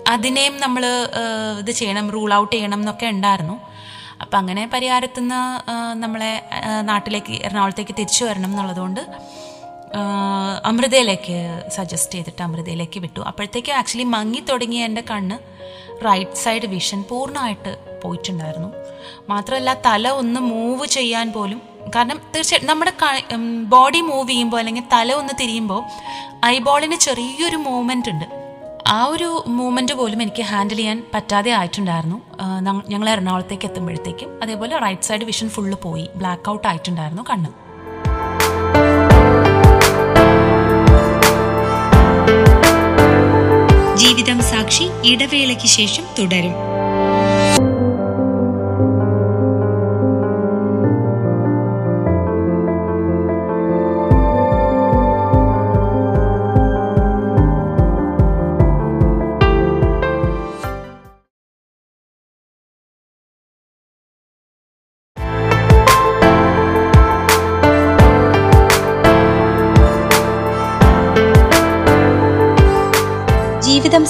അതിനെയും 0.09 0.61
നമ്മൾ 0.61 0.87
ഇത് 1.59 1.71
ചെയ്യണം 1.71 2.11
റൂൾ 2.11 2.35
ഔട്ട് 2.35 2.57
ചെയ്യണം 2.57 2.79
എന്നൊക്കെ 2.79 3.07
ഉണ്ടായിരുന്നു. 3.07 3.72
അപ്പം 4.33 4.45
അങ്ങനെ 4.45 4.63
പരിഹാരത്തുനിന്ന് 4.73 5.41
നമ്മളെ 6.03 6.31
നാട്ടിലേക്ക് 6.83 7.33
എറണാകുളത്തേക്ക് 7.47 7.95
തിരിച്ചു 7.99 8.23
വരണം 8.25 8.51
എന്നുള്ളതുകൊണ്ട് 8.51 9.01
അമൃതയിലേക്ക് 10.69 11.37
സജസ്റ്റ് 11.75 12.15
ചെയ്തിട്ട് 12.15 12.43
അമൃതയിലേക്ക് 12.47 13.01
വിട്ടു. 13.01 13.21
അപ്പോഴത്തേക്കും 13.21 13.75
ആക്ച്വലി 13.81 14.07
മങ്ങി 14.15 14.41
തുടങ്ങിയ 14.51 14.85
എന്റെ 14.85 15.03
കണ്ണ് 15.11 15.37
റൈറ്റ് 16.07 16.41
സൈഡ് 16.45 16.67
വിഷൻ 16.67 17.03
പൂർണമായിട്ട് 17.11 17.73
പോയിട്ടുണ്ടായിരുന്നു. 18.03 18.71
മാത്രമല്ല 19.29 19.75
തല 19.87 20.09
ഒന്ന് 20.23 20.41
മൂവ് 20.41 20.87
ചെയ്യാൻ 20.87 21.33
പോലും 21.33 21.61
കാരണം 21.97 22.21
തീർച്ചയായിട്ടും 22.35 22.71
നമ്മുടെ 22.71 22.93
ബോഡി 23.77 24.01
മൂവ് 24.01 24.29
ചെയ്യുമ്പോൾ 24.29 24.59
അല്ലെങ്കിൽ 24.59 24.89
തല 24.93 25.13
ഒന്ന് 25.13 25.35
തിരിയുമ്പോൾ 25.43 25.83
ഐബോളിന് 26.47 26.99
ചെറിയൊരു 27.07 27.57
മൂവ്മെന്റ് 27.69 28.11
ഉണ്ട്. 28.11 28.42
ആ 28.87 29.07
ഒരു 29.07 29.45
മൂവ്മെന്റ് 29.49 29.95
പോലും 29.95 30.23
എനിക്ക് 30.23 30.43
ഹാൻഡിൽ 30.43 30.77
ചെയ്യാൻ 30.77 30.99
പറ്റാതെ 31.15 31.51
ആയിട്ടുണ്ടായിരുന്നു. 31.51 32.19
ഞങ്ങൾ 32.89 33.09
എറണാകുളത്തേക്ക് 33.11 33.67
എത്തുമ്പോഴത്തേക്കും 33.67 34.31
അതേപോലെ 34.43 34.79
റൈറ്റ് 34.79 35.03
സൈഡ് 35.03 35.25
വിഷൻ 35.25 35.49
ഫുള്ള് 35.49 35.77
പോയി. 35.83 36.09
ബ്ലാക്ക് 36.17 36.51
ഔട്ട് 36.51 36.69
ആയിട്ടുണ്ടായിരുന്നു 36.69 37.25
കണ്ണ്. 37.31 37.51
ജീവിതം 44.03 44.41
സാക്ഷി 44.51 44.87
ഇടവേളയ്ക്ക് 45.05 45.67
ശേഷം 45.79 46.05
തുടരും. 46.19 46.55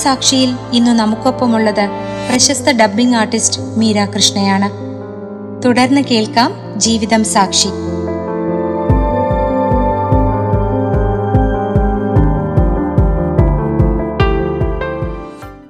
സാക്ഷിയിൽ 0.04 0.50
ഇന്ന് 0.78 0.92
നമുക്കൊപ്പമുള്ളത് 0.99 1.85
പ്രശസ്ത 2.28 2.71
ഡബ്ബിംഗ് 2.80 3.16
ആർട്ടിസ്റ്റ് 3.21 3.61
മീര 3.80 4.04
കൃഷ്ണയാണ്. 4.14 4.68
തുടർന്ന് 5.64 6.00
കേൾക്കാം 6.11 6.50
ജീവിതം 6.85 7.25
സാക്ഷി. 7.35 7.71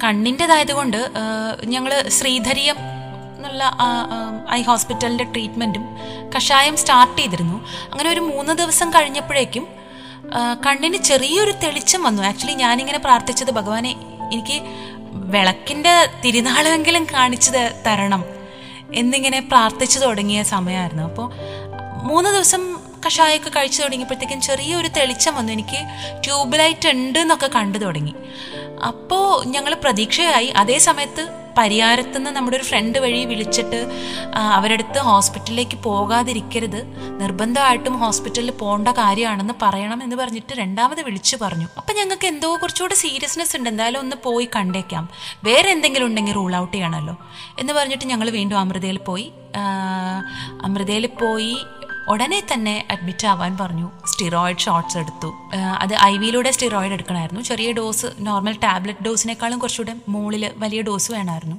കണ്ണിന്റെതായതുകൊണ്ട് 0.05 1.01
ഞങ്ങൾ 1.73 1.93
ശ്രീധരിയം 2.17 2.79
എന്നുള്ള 3.37 3.65
ഐ 4.53 4.63
ഹോസ്പിറ്റലിന്റെ 4.63 5.27
ട്രീറ്റ്മെന്റും 5.35 5.85
കഷായം 6.35 6.77
സ്റ്റാർട്ട് 6.83 7.17
ചെയ്തിരുന്നു. 7.21 7.59
അങ്ങനെ 7.93 8.09
ഒരു 8.15 8.23
മൂന്ന് 8.31 8.53
ദിവസം 8.61 8.89
കഴിഞ്ഞപ്പോഴേക്കും 8.97 9.65
കണ്ണിന് 10.67 10.99
ചെറിയൊരു 11.11 11.53
തെളിച്ചം 11.63 12.03
വന്നു. 12.03 12.23
ആക്ച്വലി 12.31 12.55
ഞാനിങ്ങനെ 12.65 13.01
പ്രാർത്ഥിച്ചത് 13.07 13.51
ഭഗവാനെ 13.59 13.93
എനിക്ക് 14.33 14.63
വിളക്കിന്റെ 15.13 16.09
തിരുനാളെങ്കിലും 16.25 17.05
കാണിച്ചു 17.05 17.51
തരണം 17.87 18.25
എന്നിങ്ങനെ 18.95 19.41
പ്രാർത്ഥിച്ചു 19.41 19.99
തുടങ്ങിയ 19.99 20.43
സമയമായിരുന്നു. 20.43 21.03
അപ്പോൾ 21.03 21.31
മൂന്ന് 22.03 22.31
ദിവസം 22.31 22.77
കഷായമൊക്കെ 23.07 23.51
കഴിച്ചു 23.51 23.83
തുടങ്ങിയപ്പോഴത്തേക്കും 23.83 24.41
ചെറിയൊരു 24.41 24.89
തെളിച്ചം 24.89 25.35
വന്നു. 25.35 25.53
എനിക്ക് 25.53 25.81
ട്യൂബ് 26.25 26.59
ലൈറ്റ് 26.59 26.89
ഉണ്ട് 26.89 27.19
എന്നൊക്കെ 27.19 27.47
കണ്ടു 27.47 27.79
തുടങ്ങി. 27.79 28.15
അപ്പോൾ 28.87 29.45
ഞങ്ങൾ 29.47 29.75
പ്രതീക്ഷയായി. 29.75 30.47
അതേ 30.47 30.79
സമയത്ത് 30.79 31.42
പരിയാരത്തു 31.59 32.17
നിന്ന് 32.17 32.31
നമ്മുടെ 32.31 32.57
ഒരു 32.57 32.65
ഫ്രണ്ട് 32.65 32.99
വഴി 32.99 33.25
വിളിച്ചിട്ട് 33.25 33.81
അവരടുത്ത് 34.57 34.99
ഹോസ്പിറ്റലിലേക്ക് 34.99 35.77
പോകാതിരിക്കരുത്. 35.83 36.81
നിർബന്ധമായിട്ടും 37.21 37.97
ഹോസ്പിറ്റലിൽ 37.99 38.53
പോകേണ്ട 38.63 38.89
കാര്യമാണെന്ന് 38.89 39.55
പറയണം 39.63 40.03
എന്ന് 40.03 40.17
പറഞ്ഞിട്ട് 40.17 40.53
രണ്ടാമത് 40.59 41.03
വിളിച്ചു 41.03 41.37
പറഞ്ഞു. 41.43 41.69
അപ്പം 41.79 41.97
ഞങ്ങൾക്ക് 41.97 42.27
എന്തോ 42.27 42.51
കുറച്ചുകൂടെ 42.63 42.95
സീരിയസ്നെസ് 42.95 43.57
ഉണ്ട്. 43.57 43.69
എന്തായാലും 43.69 44.01
ഒന്ന് 44.01 44.17
പോയി 44.25 44.49
കണ്ടേക്കാം. 44.57 45.09
വേറെ 45.45 45.71
എന്തെങ്കിലും 45.71 46.07
ഉണ്ടെങ്കിൽ 46.07 46.35
റൂൾ 46.35 46.57
ഔട്ട് 46.57 46.75
ചെയ്യണമല്ലോ 46.75 47.17
എന്ന് 47.59 47.73
പറഞ്ഞിട്ട് 47.73 48.05
ഞങ്ങൾ 48.05 48.31
വീണ്ടും 48.31 48.59
അമൃതയിൽ 48.59 48.99
പോയി. 48.99 49.27
അമൃതയിൽ 50.67 51.07
പോയി. 51.07 51.57
ഉടനെ 52.09 52.43
തന്നെ 52.53 52.87
അഡ്മിറ്റ് 52.91 53.27
ആവാൻ 53.27 53.59
പറഞ്ഞു. 53.59 53.91
സ്റ്റിറോയിഡ് 54.07 54.59
ഷോട്ട്സ് 54.59 54.99
എടുത്തു. 54.99 55.31
അത് 55.83 55.95
ഐ 55.95 56.17
വിയിലൂടെ 56.17 56.51
സ്റ്റിറോയിഡ് 56.51 56.93
എടുക്കണമായിരുന്നു. 56.93 57.41
ചെറിയ 57.41 57.73
ഡോസ് 57.73 58.07
നോർമൽ 58.19 58.57
ടാബ്ലറ്റ് 58.65 59.03
ഡോസിനേക്കാളും 59.03 59.59
കുറച്ചുകൂടെ 59.59 59.95
മുകളിൽ 60.09 60.51
വലിയ 60.57 60.83
ഡോസ് 60.83 61.13
വേണമായിരുന്നു. 61.13 61.57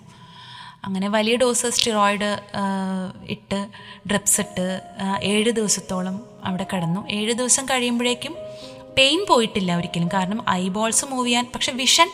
അങ്ങനെ 0.85 1.07
വലിയ 1.07 1.35
ഡോസ് 1.35 1.67
സ്റ്റിറോയിഡ് 1.67 2.29
ഇട്ട് 3.35 3.67
ഡ്രിപ്സ് 4.07 4.41
ഇട്ട് 4.41 4.81
ഏഴ് 5.23 5.50
ദിവസത്തോളം 5.50 6.23
അവിടെ 6.45 6.65
കിടന്നു. 6.73 7.07
ഏഴ് 7.09 7.33
ദിവസം 7.33 7.65
കഴിയുമ്പോഴേക്കും 7.65 8.35
പെയിൻ 8.97 9.25
പോയിട്ടില്ല 9.29 9.75
ഒരിക്കലും. 9.75 10.09
കാരണം 10.13 10.50
ഐബോൾസ് 10.50 11.05
മൂവ് 11.05 11.27
ചെയ്യാൻ 11.27 11.45
പക്ഷെ 11.55 11.71
വിഷൻ 11.71 12.09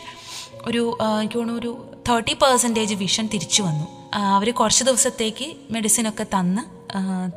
ഒരു 0.66 0.98
എനിക്ക് 1.20 1.34
തോന്നുന്നു 1.34 1.60
ഒരു 1.60 1.72
തേർട്ടി 2.08 2.32
പെർസെന്റേജ് 2.42 2.94
വിഷൻ 2.94 3.26
തിരിച്ചു 3.26 3.62
വന്നു. 3.62 3.86
അവർ 4.14 4.54
കുറച്ച് 4.54 4.84
ദിവസത്തേക്ക് 4.84 5.56
മെഡിസിനൊക്കെ 5.70 6.26
തന്ന് 6.34 6.62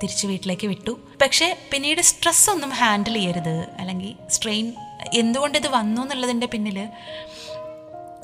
തിരിച്ച് 0.02 0.28
വീട്ടിലേക്ക് 0.28 0.68
വിട്ടു. 0.68 1.00
പക്ഷേ 1.22 1.48
പിന്നീട് 1.72 2.02
സ്ട്രെസ് 2.02 2.50
ഒന്നും 2.50 2.70
ഹാൻഡിൽ 2.70 3.14
ചെയ്യരുത്. 3.14 3.70
അല്ലെങ്കിൽ 3.80 4.16
സ്ട്രെയിൻ 4.30 4.74
എന്തുകൊണ്ട് 5.14 5.58
ഇത് 5.58 5.68
വന്നു 5.68 6.02
എന്നുള്ളതിന്റെ 6.02 6.48
പിന്നിൽ 6.48 6.88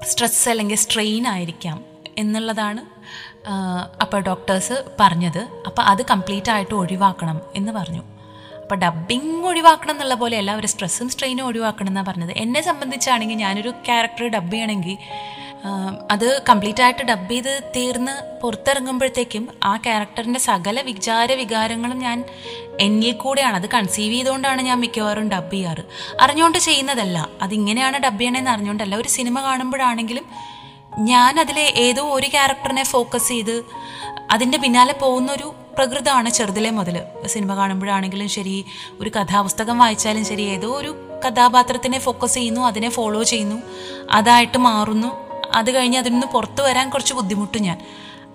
സ്ട്രെസ് 0.04 0.50
അല്ലെങ്കിൽ 0.50 0.76
സ്ട്രെയിൻ 0.76 1.28
ആയിരിക്കാം 1.28 1.86
എന്നുള്ളതാണ് 2.18 2.82
അപ്പോൾ 4.02 4.20
ഡോക്ടേഴ്സ് 4.20 4.86
പറഞ്ഞത്. 5.00 5.48
അപ്പോൾ 5.66 5.82
അത് 5.82 6.02
കംപ്ലീറ്റ് 6.06 6.52
ആയിട്ട് 6.52 6.74
ഒഴിവാക്കണം 6.74 7.42
എന്ന് 7.56 7.72
പറഞ്ഞു. 7.72 8.04
അപ്പോൾ 8.62 8.76
ഡബ്ബിങ് 8.76 9.46
ഒഴിവാക്കണം 9.46 9.92
എന്നുള്ള 9.92 10.14
പോലെയല്ല 10.14 10.56
ഒരു 10.56 10.68
സ്ട്രെസ്സും 10.68 11.10
സ്ട്രെയിനും 11.10 11.46
ഒഴിവാക്കണം 11.46 11.88
എന്നാണ് 11.88 12.08
പറഞ്ഞത്. 12.08 12.32
എന്നെ 12.32 12.62
സംബന്ധിച്ചാണെങ്കിൽ 12.62 13.36
ഞാനൊരു 13.36 13.70
ക്യാരക്ടർ 13.70 14.28
ഡബ് 14.28 14.52
ചെയ്യണമെങ്കിൽ 14.52 14.98
അത് 16.12 16.42
കംപ്ലീറ്റ് 16.50 16.84
ആയിട്ട് 16.84 17.04
ഡബ് 17.04 17.32
ചെയ്ത് 17.32 17.64
തീർന്ന് 17.76 18.42
പുറത്തിറങ്ങുമ്പോഴത്തേക്കും 18.42 19.48
ആ 19.64 19.78
ക്യാരക്ടറിന്റെ 19.78 20.40
സകല 20.40 20.82
വിചാര 20.82 21.34
വികാരങ്ങളും 21.34 22.00
ഞാൻ 22.00 22.24
എന്നിൽ 22.80 23.12
കൂടെയാണ്. 23.12 23.56
അത് 23.56 23.70
കൺസീവ് 23.70 24.14
ചെയ്തുകൊണ്ടാണ് 24.14 24.62
ഞാൻ 24.62 24.80
മിക്കവാറും 24.80 25.30
ഡബ് 25.30 25.52
ചെയ്യാറ്. 25.52 25.84
അറിഞ്ഞുകൊണ്ട് 26.22 26.58
ചെയ്യുന്നതല്ല. 26.58 27.30
അതിങ്ങനെയാണ് 27.42 27.98
ഡബ് 27.98 28.20
ചെയ്യണമെന്ന് 28.20 28.52
അറിഞ്ഞുകൊണ്ടല്ല. 28.52 28.96
ഒരു 28.96 29.08
സിനിമ 29.08 29.42
കാണുമ്പോഴാണെങ്കിലും 29.42 30.26
ഞാൻ 31.00 31.40
അതിലെ 31.40 31.74
ഏതോ 31.76 32.04
ഒരു 32.04 32.28
ക്യാരക്ടറിനെ 32.28 32.84
ഫോക്കസ് 32.84 33.28
ചെയ്ത് 33.28 33.66
അതിന്റെ 34.32 34.58
പിന്നാലെ 34.58 34.94
പോകുന്നൊരു 34.94 35.54
പ്രകൃതമാണ് 35.78 36.30
ചെറുതിലെ 36.30 36.70
മുതൽ 36.70 37.04
സിനിമ 37.26 37.56
കാണുമ്പോഴാണെങ്കിലും 37.56 38.28
ശരി 38.28 38.66
ഒരു 39.00 39.10
കഥാപുസ്തകം 39.10 39.80
വായിച്ചാലും 39.80 40.26
ശരി 40.26 40.42
ഏതോ 40.42 40.68
ഒരു 40.68 40.96
കഥാപാത്രത്തിനെ 41.28 42.00
ഫോക്കസ് 42.00 42.34
ചെയ്യുന്നു 42.34 42.62
അതിനെ 42.62 42.90
ഫോളോ 42.90 43.24
ചെയ്യുന്നു 43.24 43.62
അതായിട്ട് 44.12 44.58
മാറുന്നു. 44.58 45.29
അത് 45.54 45.76
കഴിഞ്ഞ് 45.76 45.98
അതിൽ 45.98 46.12
നിന്ന് 46.12 46.28
പുറത്തു 46.28 46.62
വരാൻ 46.62 46.90
കുറച്ച് 46.90 47.14
ബുദ്ധിമുട്ടും 47.14 47.64
ഞാൻ. 47.64 47.82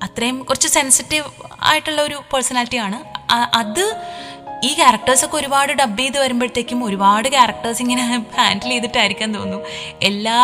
അത്രയും 0.03 0.43
കുറച്ച് 0.43 0.69
സെൻസിറ്റീവ് 0.69 1.25
ആയിട്ടുള്ള 1.63 2.03
ഒരു 2.03 2.15
പേഴ്സണാലിറ്റിയാണ് 2.33 2.99
അത് 3.33 4.03
ഈ 4.65 4.75
ക്യാരക്ടേഴ്സൊക്കെ 4.75 5.37
ഒരുപാട് 5.37 5.73
ഡബ് 5.73 5.99
ചെയ്ത് 5.99 6.19
വരുമ്പോഴത്തേക്കും 6.19 6.85
ഒരുപാട് 6.85 7.29
ക്യാരക്ടേഴ്സ് 7.29 7.83
ഇങ്ങനെ 7.83 8.25
ഹാൻഡിൽ 8.39 8.69
ചെയ്തിട്ടായിരിക്കാൻ 8.69 9.35
തോന്നുന്നു. 9.35 9.65
എല്ലാ 10.03 10.41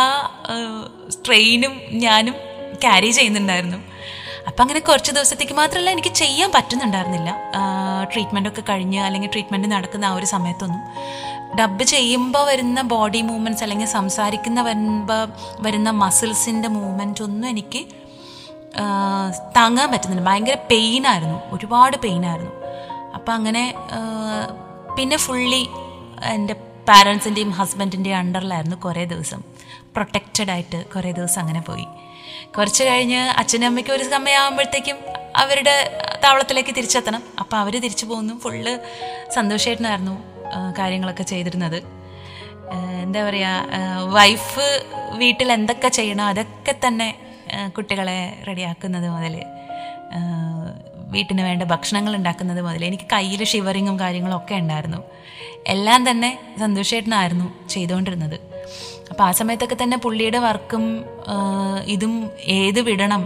സ്ട്രെയിനും 1.08 1.82
ഞാനും 1.90 2.34
ക്യാരി 2.80 3.10
ചെയ്യുന്നുണ്ടായിരുന്നു. 3.10 3.76
അപ്പം 4.46 4.62
അങ്ങനെ 4.62 4.80
കുറച്ച് 4.80 5.12
ദിവസത്തേക്ക് 5.12 5.52
മാത്രമല്ല 5.52 5.90
എനിക്ക് 5.90 6.12
ചെയ്യാൻ 6.14 6.52
പറ്റുന്നുണ്ടായിരുന്നില്ല. 6.52 7.36
ട്രീറ്റ്മെന്റൊക്കെ 8.12 8.60
കഴിഞ്ഞ് 8.60 9.00
അല്ലെങ്കിൽ 9.00 9.30
ട്രീറ്റ്മെന്റ് 9.32 9.72
നടക്കുന്ന 9.72 10.04
ആ 10.04 10.14
ഒരു 10.14 10.26
സമയത്തൊന്നും. 10.26 10.82
ഡബ് 11.59 11.85
ചെയ്യുമ്പോൾ 11.85 12.47
വരുന്ന 12.47 12.83
ബോഡി 12.83 13.21
മൂവ്മെന്റ്സ് 13.21 13.62
അല്ലെങ്കിൽ 13.64 13.87
സംസാരിക്കുന്ന 13.87 14.62
വരുമ്പോൾ 14.62 15.23
വരുന്ന 15.61 15.90
മസിൽസിന്റെ 15.90 16.69
മൂവ്മെന്റ് 16.69 17.23
ഒന്നും 17.23 17.49
എനിക്ക് 17.49 17.80
താങ്ങാൻ 19.57 19.88
പറ്റുന്നില്ല. 19.92 20.25
ഭയങ്കര 20.30 20.57
പെയിനായിരുന്നു 20.71 21.38
ഒരുപാട് 21.52 21.97
പെയിനായിരുന്നു 21.97 22.52
അപ്പം 23.14 23.33
അങ്ങനെ 23.35 23.75
പിന്നെ 24.99 25.16
ഫുള്ളി 25.16 25.69
എന്റെ 26.25 26.54
പാരൻസിന്റെയും 26.88 27.50
ഹസ്ബൻഡിന്റെയും 27.50 28.16
അണ്ടറിലായിരുന്നു 28.16 28.76
കുറേ 28.76 29.04
ദിവസം. 29.04 29.40
പ്രൊട്ടക്റ്റഡ് 29.95 30.50
ആയിട്ട് 30.50 30.78
കുറേ 30.87 31.11
ദിവസം 31.12 31.40
അങ്ങനെ 31.40 31.61
പോയി. 31.61 31.87
കുറച്ച് 32.59 32.83
കഴിഞ്ഞ് 32.85 33.21
അച്ഛനും 33.40 33.66
അമ്മയ്ക്കും 33.66 33.95
ഒരു 33.95 34.04
സമയമാകുമ്പോഴത്തേക്കും 34.04 34.97
അവരുടെ 35.37 35.75
താവളത്തിലേക്ക് 36.25 36.73
തിരിച്ചെത്തണം. 36.76 37.23
അപ്പോൾ 37.38 37.57
അവർ 37.57 37.75
തിരിച്ചു 37.80 38.07
പോകുന്നു. 38.07 38.35
ഫുള്ള് 38.40 38.73
സന്തോഷമായിട്ടായിരുന്നു 39.35 40.16
കാര്യങ്ങളൊക്കെ 40.78 41.25
ചെയ്തിരുന്നത്. 41.33 41.78
എന്താ 43.04 43.21
പറയുക 43.28 44.09
വൈഫ് 44.16 44.66
വീട്ടിൽ 45.21 45.49
എന്തൊക്കെ 45.59 45.88
ചെയ്യണോ 45.99 46.25
അതൊക്കെ 46.33 46.75
തന്നെ 46.85 47.09
കുട്ടികളെ 47.76 48.19
റെഡിയാക്കുന്നത് 48.49 49.09
മുതൽ 49.14 49.35
വീട്ടിന് 51.14 51.42
വേണ്ട 51.47 51.62
ഭക്ഷണങ്ങൾ 51.73 52.12
ഉണ്ടാക്കുന്നത് 52.16 52.61
മുതൽ 52.66 52.83
എനിക്ക് 52.88 53.07
കയ്യിൽ 53.12 53.40
ഷിവറിങ്ങും 53.52 53.97
കാര്യങ്ങളും 54.02 54.37
ഒക്കെ 54.37 54.54
ഉണ്ടായിരുന്നു. 54.62 55.00
എല്ലാം 55.75 56.00
തന്നെ 56.11 56.30
സന്തോഷേട്ടനായിരുന്നു 56.62 57.47
ചെയ്തുകൊണ്ടിരുന്നത് 57.75 58.37
അപ്പോൾ 59.11 59.25
ആ 59.28 59.30
സമയത്തൊക്കെ 59.40 59.76
തന്നെ 59.83 59.97
പുള്ളിയുടെ 60.04 60.40
വർക്കും 60.47 60.85
ഇതും 61.95 62.14
ഏത് 62.59 62.80
വിടണം 62.88 63.23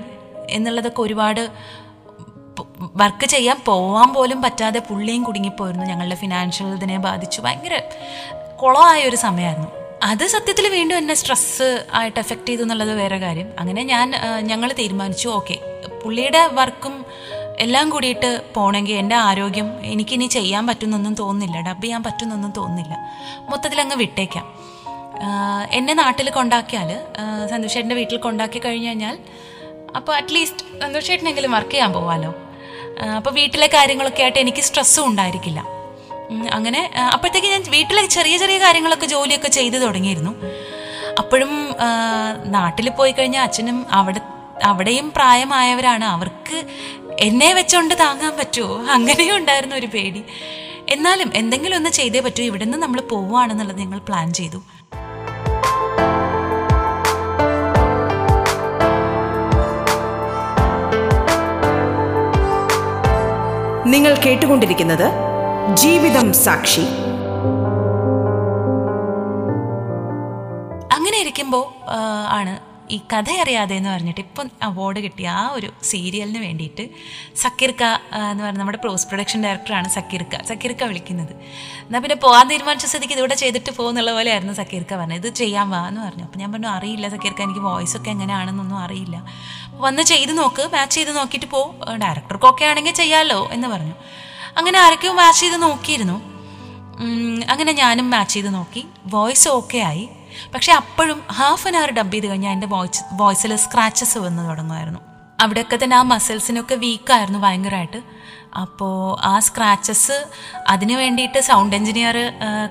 എന്നുള്ളതൊക്കെ 0.56 1.00
ഒരുപാട് 1.00 1.42
വർക്ക് 2.96 3.26
ചെയ്യാൻ 3.26 3.60
പോവാൻ 3.64 4.14
പോലും 4.14 4.42
പറ്റാതെ 4.42 4.78
പുള്ളിയും 4.78 5.22
കുടുങ്ങിപ്പോയിരുന്നു. 5.22 5.86
ഞങ്ങളുടെ 5.86 6.14
ഫിനാൻഷ്യൽ 6.14 6.66
ഇതിനെ 6.66 6.98
ബാധിച്ചു. 6.98 7.40
ഭയങ്കര 7.40 7.80
കുളമായ 8.62 9.08
ഒരു 9.08 9.16
സമയമായിരുന്നു. 9.16 9.68
അത് 10.02 10.26
സത്യത്തിൽ 10.26 10.68
വീണ്ടും 10.68 10.96
എന്നെ 10.96 11.14
സ്ട്രെസ് 11.14 11.86
ആയിട്ട് 11.94 12.18
എഫക്റ്റ് 12.18 12.46
ചെയ്തു 12.46 12.62
എന്നുള്ളത് 12.62 12.94
വേറെ 12.94 13.18
കാര്യം. 13.18 13.48
അങ്ങനെ 13.58 13.82
ഞാൻ 13.82 14.12
ഞങ്ങൾ 14.40 14.72
തീരുമാനിച്ചു 14.78 15.28
ഓക്കെ 15.28 15.58
പുള്ളിയുടെ 16.04 16.48
വർക്കും 16.52 17.04
എല്ലാം 17.58 17.90
കൂടിയിട്ട് 17.90 18.44
പോണെങ്കിൽ 18.54 18.94
എന്റെ 18.94 19.16
ആരോഗ്യം 19.16 19.84
എനിക്കിനി 19.84 20.26
ചെയ്യാൻ 20.26 20.66
പറ്റുന്നൊന്നും 20.66 21.14
തോന്നുന്നില്ല. 21.14 21.70
ഡബ് 21.70 21.82
ചെയ്യാൻ 21.82 22.02
പറ്റുന്നൊന്നും 22.02 22.52
തോന്നുന്നില്ല. 22.56 22.96
മൊത്തത്തിൽ 23.50 23.80
അങ്ങ് 23.80 23.96
വിട്ടേക്കാം. 23.96 24.46
എന്നെ 25.70 25.94
നാട്ടിൽ 25.94 26.30
കൊണ്ടാക്കിയാൽ 26.30 27.00
സന്തോഷേട്ടന്റെ 27.50 27.94
വീട്ടിൽ 27.94 28.18
കൊണ്ടാക്കി 28.18 28.58
കഴിഞ്ഞു 28.58 28.88
കഴിഞ്ഞാൽ 28.88 29.18
അപ്പോൾ 29.96 30.16
അറ്റ്ലീസ്റ്റ് 30.16 30.80
സന്തോഷേട്ടനെങ്കിലും 30.80 31.52
വർക്ക് 31.52 31.70
ചെയ്യാൻ 31.70 31.92
പോവാമല്ലോ 31.92 32.34
അപ്പോൾ 33.16 33.30
വീട്ടിലെ 33.30 33.66
കാര്യങ്ങളൊക്കെ 33.66 34.22
ആയിട്ട് 34.22 34.38
എനിക്ക് 34.38 34.62
സ്ട്രെസ്സും 34.62 35.06
ഉണ്ടായിരിക്കില്ല. 35.06 35.60
അങ്ങനെ 36.52 36.90
അപ്പോഴത്തേക്ക് 37.12 37.48
ഞാൻ 37.48 37.62
വീട്ടിലെ 37.68 38.06
ചെറിയ 38.06 38.36
ചെറിയ 38.36 38.58
കാര്യങ്ങളൊക്കെ 38.58 39.06
ജോലിയൊക്കെ 39.06 39.48
ചെയ്തു 39.48 39.76
തുടങ്ങിയിരുന്നു. 39.76 40.32
അപ്പോഴും 41.18 41.52
നാട്ടിൽ 42.44 42.90
പോയി 42.90 43.12
കഴിഞ്ഞാൽ 43.12 43.42
അച്ഛനും 43.42 43.86
അവിടെ 43.92 44.20
അവിടെയും 44.64 45.12
പ്രായമായവരാണ്. 45.16 46.04
അവർക്ക് 46.04 46.56
എന്നെ 47.20 47.54
വെച്ചോണ്ട് 47.54 47.94
താങ്ങാൻ 48.00 48.36
പറ്റുമോ 48.38 48.86
അങ്ങനെയും 48.86 49.36
ഉണ്ടായിരുന്നു 49.36 49.76
ഒരു 49.76 49.86
പേടി. 49.86 50.24
എന്നാലും 50.88 51.32
എന്തെങ്കിലും 51.34 51.76
ഒന്ന് 51.76 51.90
ചെയ്തേ 51.90 52.20
പറ്റൂ. 52.20 52.42
ഇവിടെ 52.44 52.64
നിന്ന് 52.64 52.78
നമ്മൾ 52.78 53.00
പോവുകയാണെന്നുള്ളത് 53.00 53.78
ഞങ്ങൾ 53.78 53.98
പ്ലാൻ 53.98 54.32
ചെയ്തു. 54.32 54.62
നിങ്ങൾ 63.92 64.12
കേട്ടുകൊണ്ടിരിക്കുന്നത് 64.24 65.06
ജീവിതം 65.82 66.26
സാക്ഷി. 66.44 66.84
അങ്ങനെ 70.96 71.16
ഇരിക്കുമ്പോൾ 71.24 71.64
ആണ് 72.38 72.54
ഈ 72.94 72.96
കഥ 73.12 73.28
അറിയാതെ 73.42 73.74
എന്ന് 73.74 73.90
പറഞ്ഞിട്ട് 73.90 74.20
ഇപ്പം 74.20 74.46
അവാർഡ് 74.62 75.00
കിട്ടിയ 75.04 75.28
ആ 75.28 75.44
ഒരു 75.56 75.68
സീരിയലിന് 75.90 76.40
വേണ്ടിയിട്ട് 76.46 76.84
സക്കീർക്ക 77.42 77.82
എന്ന് 78.30 78.42
പറഞ്ഞ 78.44 78.58
നമ്മുടെ 78.58 78.78
പ്രോസ് 78.78 79.06
പ്രൊഡക്ഷൻ 79.08 79.38
ഡയറക്ടറാണ് 79.44 79.88
സക്കീർക്ക. 79.88 80.42
സക്കീർക്ക 80.50 80.84
വിളിക്കുന്നത്. 80.84 81.32
എന്നാൽ 81.86 82.00
പിന്നെ 82.00 82.16
പോകാൻ 82.24 82.44
തീരുമാനിച്ച 82.50 82.86
സ്ഥിതിക്ക് 82.86 83.14
ഇതിവിടെ 83.14 83.34
ചെയ്തിട്ട് 83.34 83.70
പോകുന്നുള്ള 83.78 84.12
പോലെയായിരുന്നു 84.12 84.54
സക്കീർക്ക 84.60 84.94
പറഞ്ഞത്. 84.94 85.26
ഇത് 85.26 85.34
ചെയ്യാൻ 85.42 85.70
വാ 85.70 85.82
എന്ന് 85.88 86.00
പറഞ്ഞു. 86.00 86.24
അപ്പോൾ 86.28 86.38
ഞാൻ 86.38 86.52
പറഞ്ഞു 86.52 86.68
അറിയില്ല 86.68 87.08
സക്കീർക്ക 87.08 87.42
എനിക്ക് 87.42 87.60
വോയിസ് 87.60 87.96
ഒക്കെ 87.96 88.10
എങ്ങനെയാണെന്നൊന്നും 88.10 88.78
അറിയില്ല. 88.78 89.16
വന്ന് 89.80 90.02
ചെയ്ത് 90.02 90.38
നോക്ക് 90.38 90.62
മാച്ച് 90.72 90.94
ചെയ്ത് 90.94 91.16
നോക്കിയിട്ട് 91.16 91.46
പോ. 91.46 91.74
ഡയറക്ടർക്കൊക്കെ 92.02 92.64
ആണെങ്കിൽ 92.64 92.92
ചെയ്യാമല്ലോ 92.92 93.48
എന്ന് 93.52 93.68
പറഞ്ഞു. 93.68 93.94
അങ്ങനെ 94.56 94.78
ആരൊക്കെയോ 94.78 95.12
മാച്ച് 95.12 95.40
ചെയ്ത് 95.40 95.62
നോക്കിയിരുന്നു. 95.62 96.22
അങ്ങനെ 97.50 97.72
ഞാനും 97.72 98.10
മാച്ച് 98.10 98.34
ചെയ്ത് 98.34 98.54
നോക്കി. 98.54 98.86
വോയിസ് 99.06 99.48
ഓക്കെ 99.48 99.78
ആയി. 99.78 100.08
പക്ഷെ 100.54 100.72
അപ്പോഴും 100.72 101.22
ഹാഫ് 101.32 101.66
ആൻ 101.66 101.76
അവർ 101.76 101.90
ഡബ് 101.92 102.12
ചെയ്ത് 102.12 102.26
കഴിഞ്ഞാൽ 102.26 102.52
എന്റെ 102.52 102.66
വോയിസ് 102.66 103.04
വോയിസിൽ 103.12 103.56
സ്ക്രാച്ചസ് 103.56 104.18
വന്ന് 104.18 104.48
തുടങ്ങുമായിരുന്നു. 104.50 105.00
അവിടെയൊക്കെ 105.40 105.78
തന്നെ 105.84 105.96
ആ 105.96 106.02
മസിൽസിനൊക്കെ 106.02 106.74
വീക്കായിരുന്നു 106.74 107.38
ഭയങ്കരമായിട്ട് 107.38 108.02
അപ്പോൾ 108.60 109.24
ആ 109.24 109.38
സ്ക്രാച്ചസ് 109.38 110.26
അതിന് 110.68 110.92
വേണ്ടിയിട്ട് 110.92 111.40
സൗണ്ട് 111.40 111.76
എഞ്ചിനീയർ 111.76 112.16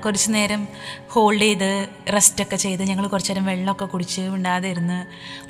കുറച്ച് 0.05 0.33
നേരം 0.33 0.67
ഹോൾഡ് 1.13 1.41
ചെയ്ത് 1.41 1.69
റെസ്റ്റൊക്കെ 2.13 2.55
ചെയ്ത് 2.55 2.83
ഞങ്ങൾ 2.83 3.07
കുറച്ച് 3.07 3.31
നേരം 3.31 3.45
വെള്ളമൊക്കെ 3.45 3.85
കുടിച്ച് 3.85 4.21
മിണ്ടാതെ 4.21 4.69
ഇരുന്ന് 4.69 4.99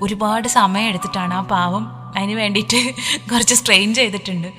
ഒരുപാട് 0.02 0.48
സമയം 0.48 0.88
എടുത്തിട്ടാണ് 0.88 1.34
ആ 1.34 1.42
പാവം 1.42 1.86
അതിന് 2.18 2.34
വേണ്ടിയിട്ട് 2.34 2.80
കുറച്ച് 3.32 3.56
സ്ട്രെയിൻ 3.56 3.90
ചെയ്തിട്ടുണ്ട്. 3.94 4.50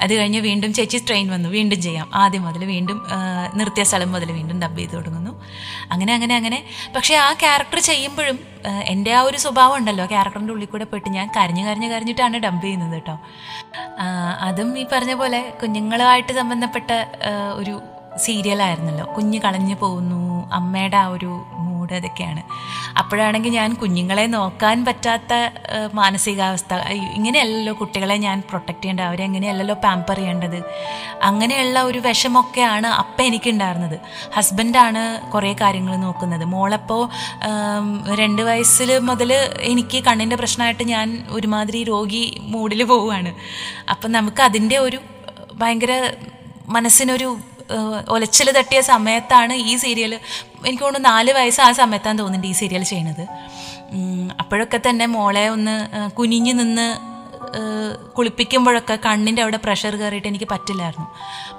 അത് 0.00 0.12
കഴിഞ്ഞ് 0.14 0.40
വീണ്ടും 0.40 0.70
ചേച്ചി 0.74 0.98
സ്ട്രെയിൻ 0.98 1.26
വന്നു. 1.30 1.48
വീണ്ടും 1.48 1.82
ചെയ്യാം. 1.82 2.10
ആദ്യം 2.14 2.42
മുതൽ 2.42 2.64
വീണ്ടും 2.64 2.98
നിർത്തിയ 3.54 3.84
സ്ഥലം 3.84 4.12
മുതൽ 4.12 4.32
വീണ്ടും 4.32 4.60
ഡബ് 4.60 4.78
ചെയ്ത് 4.78 4.92
തുടങ്ങുന്നു. 4.92 5.32
അങ്ങനെ 5.92 6.12
അങ്ങനെ 6.14 6.34
അങ്ങനെ. 6.34 6.58
പക്ഷേ 6.96 7.14
ആ 7.16 7.32
ക്യാരക്ടർ 7.32 7.80
ചെയ്യുമ്പോഴും 7.80 8.38
എന്റെ 8.86 9.12
ആ 9.12 9.20
ഒരു 9.20 9.36
സ്വഭാവം 9.36 9.76
ഉണ്ടല്ലോ. 9.76 10.06
ക്യാരക്ടറിന്റെ 10.06 10.52
ഉള്ളിൽ 10.52 10.66
കൂടെ 10.66 10.84
പോയിട്ട് 10.84 11.08
ഞാൻ 11.08 11.28
കരഞ്ഞ് 11.36 11.64
കരഞ്ഞ് 11.66 11.90
കരഞ്ഞിട്ടാണ് 11.90 12.38
ഡബ് 12.38 12.62
ചെയ്യുന്നത് 12.62 12.94
കേട്ടോ. 12.94 13.16
അതും 14.48 14.78
ഈ 14.78 14.86
പറഞ്ഞ 14.92 15.14
പോലെ 15.14 15.40
കുഞ്ഞുങ്ങളുമായിട്ട് 15.62 16.32
സംബന്ധപ്പെട്ട 16.32 16.90
ഒരു 17.54 17.80
സീരിയലായിരുന്നല്ലോ. 18.24 19.04
കുഞ്ഞ് 19.14 19.38
കളഞ്ഞു 19.38 19.74
പോകുന്നു. 19.74 20.50
അമ്മയുടെ 20.52 20.96
ആ 20.96 21.06
ഒരു 21.06 21.30
മൂഡ് 21.52 21.92
അതൊക്കെയാണ്. 21.92 22.42
അപ്പോഴാണെങ്കിൽ 22.98 23.50
ഞാൻ 23.50 23.74
കുഞ്ഞുങ്ങളെ 23.74 24.26
നോക്കാൻ 24.26 24.84
പറ്റാത്ത 24.84 25.32
മാനസികാവസ്ഥ. 25.94 26.74
ഇങ്ങനെയല്ലല്ലോ 27.16 27.72
കുട്ടികളെ 27.80 28.16
ഞാൻ 28.16 28.42
പ്രൊട്ടക്റ്റ് 28.48 28.82
ചെയ്യേണ്ടത്. 28.82 29.04
അവരെ 29.04 29.24
എങ്ങനെയല്ലല്ലോ 29.24 29.76
പാമ്പർ 29.84 30.16
ചെയ്യേണ്ടത്. 30.16 30.58
അങ്ങനെയുള്ള 31.22 31.82
ഒരു 31.82 31.98
വിഷമൊക്കെയാണ് 31.98 32.86
അപ്പം 32.86 33.24
എനിക്കുണ്ടായിരുന്നത്. 33.24 33.98
ഹസ്ബൻഡാണ് 34.36 35.30
കുറേ 35.30 35.52
കാര്യങ്ങൾ 35.60 35.96
നോക്കുന്നത്. 35.96 36.44
മോളപ്പോൾ 36.44 37.04
രണ്ട് 38.14 38.42
വയസ്സിൽ 38.42 38.98
മുതൽ 38.98 39.32
എനിക്ക് 39.60 40.04
കണ്ണിന്റെ 40.04 40.36
പ്രശ്നമായിട്ട് 40.36 40.82
ഞാൻ 40.82 41.08
ഒരുമാതിരി 41.30 41.84
രോഗി 41.84 42.24
മൂഡിൽ 42.40 42.82
പോവുകയാണ്. 42.84 43.34
അപ്പം 43.90 44.12
നമുക്ക് 44.12 44.42
അതിന്റെ 44.42 44.78
ഒരു 44.78 44.98
ഭയങ്കര 45.54 45.92
മനസ്സിനൊരു 46.68 47.36
ഒലച്ചിൽ 48.14 48.48
തട്ടിയ 48.58 48.80
സമയത്താണ് 48.92 49.54
ഈ 49.70 49.74
സീരിയൽ 49.84 50.14
എനിക്ക് 50.66 50.84
തോന്നുന്നു 50.84 51.08
നാല് 51.08 51.32
വയസ്സ് 51.38 51.60
ആ 51.66 51.70
സമയത്താണ് 51.82 52.18
തോന്നുന്നുണ്ട് 52.18 52.48
ഈ 52.52 52.56
സീരിയൽ 52.62 52.82
ചെയ്യണത്. 52.92 53.24
അപ്പോഴൊക്കെ 54.42 54.80
തന്നെ 54.88 55.06
മോളെ 55.18 55.44
ഒന്ന് 55.48 55.76
കുനിഞ്ഞു 56.18 56.54
നിന്ന് 56.62 56.88
കുളിപ്പിക്കുമ്പോഴൊക്കെ 58.16 58.94
കണ്ണിന്റെ 59.04 59.42
അവിടെ 59.42 59.58
പ്രഷർ 59.64 59.92
കയറിയിട്ട് 59.96 60.28
എനിക്ക് 60.30 60.48
പറ്റില്ലായിരുന്നു. 60.50 61.06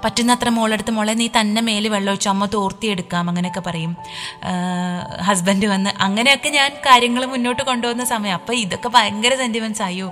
പറ്റുന്നത്ര 0.04 0.48
മോളെടുത്ത് 0.48 0.92
മോളെ 0.96 1.14
നീ 1.20 1.26
തന്നെ 1.36 1.60
മേൽ 1.68 1.88
വെള്ളം 1.94 2.10
ഒഴിച്ച് 2.12 2.28
അമ്മ 2.32 2.46
തോർത്തിയെടുക്കാം 2.54 3.24
അങ്ങനെയൊക്കെ 3.30 3.62
പറയും. 3.68 3.92
ഹസ്ബൻഡ് 5.28 5.66
വന്ന്. 5.66 5.90
അങ്ങനെയൊക്കെ 6.06 6.48
ഞാൻ 6.58 6.70
കാര്യങ്ങൾ 6.86 7.24
മുന്നോട്ട് 7.32 7.62
കൊണ്ടുവന്ന 7.62 8.04
സമയം. 8.04 8.34
അപ്പോൾ 8.40 8.56
ഇതൊക്കെ 8.64 8.90
ഭയങ്കര 8.96 9.34
സെന്റിമെൻസ് 9.42 9.82
ആയോ 9.88 10.08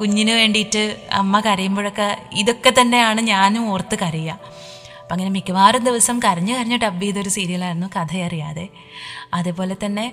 കുഞ്ഞിന് 0.00 0.34
വേണ്ടിയിട്ട് 0.40 0.82
അമ്മ 1.20 1.40
കരയുമ്പോഴൊക്കെ 1.40 2.08
ഇതൊക്കെ 2.42 2.72
തന്നെയാണ് 2.80 3.20
ഞാനും 3.32 3.70
ഓർത്ത് 3.74 3.98
കരയുക. 4.02 4.38
അപ്പം 5.12 5.20
അങ്ങനെ 5.20 5.32
മിക്കവാറും 5.36 5.82
ദിവസം 5.86 6.16
കരഞ്ഞു 6.24 6.52
കരഞ്ഞ് 6.58 6.76
ഡബ് 6.82 7.02
ചെയ്തൊരു 7.02 7.30
സീരിയലായിരുന്നു 7.34 7.88
കഥയറിയാതെ. 7.96 8.64
അതേപോലെ 9.38 9.74
തന്നെ 9.82 10.04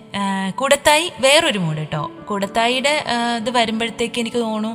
കൂടത്തായി 0.59 1.05
വേറൊരു 1.25 1.59
മൂഡ് 1.65 1.83
കേട്ടോ 1.83 2.01
കൂടത്തായിയുടെ 2.29 2.91
ഇത് 3.41 3.49
വരുമ്പോഴത്തേക്ക് 3.57 4.19
എനിക്ക് 4.23 4.39
തോന്നുന്നു 4.45 4.71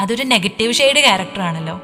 അതൊരു 0.00 0.24
നെഗറ്റീവ് 0.32 0.72
ഷെയ്ഡ് 0.80 1.02
ക്യാരക്ടറാണല്ലോ 1.06 1.76